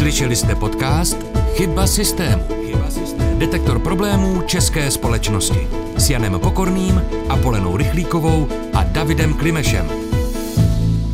[0.00, 1.16] Slyšeli jste podcast
[1.54, 2.42] Chyba systému.
[2.66, 3.38] Chyba systému.
[3.38, 9.88] Detektor problémů české společnosti s Janem Pokorným, Apolenou Rychlíkovou a Davidem Klimešem.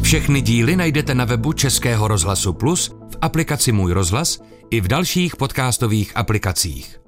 [0.02, 4.38] Všechny díly najdete na webu Českého rozhlasu Plus v aplikaci Můj rozhlas
[4.70, 7.05] i v dalších podcastových aplikacích.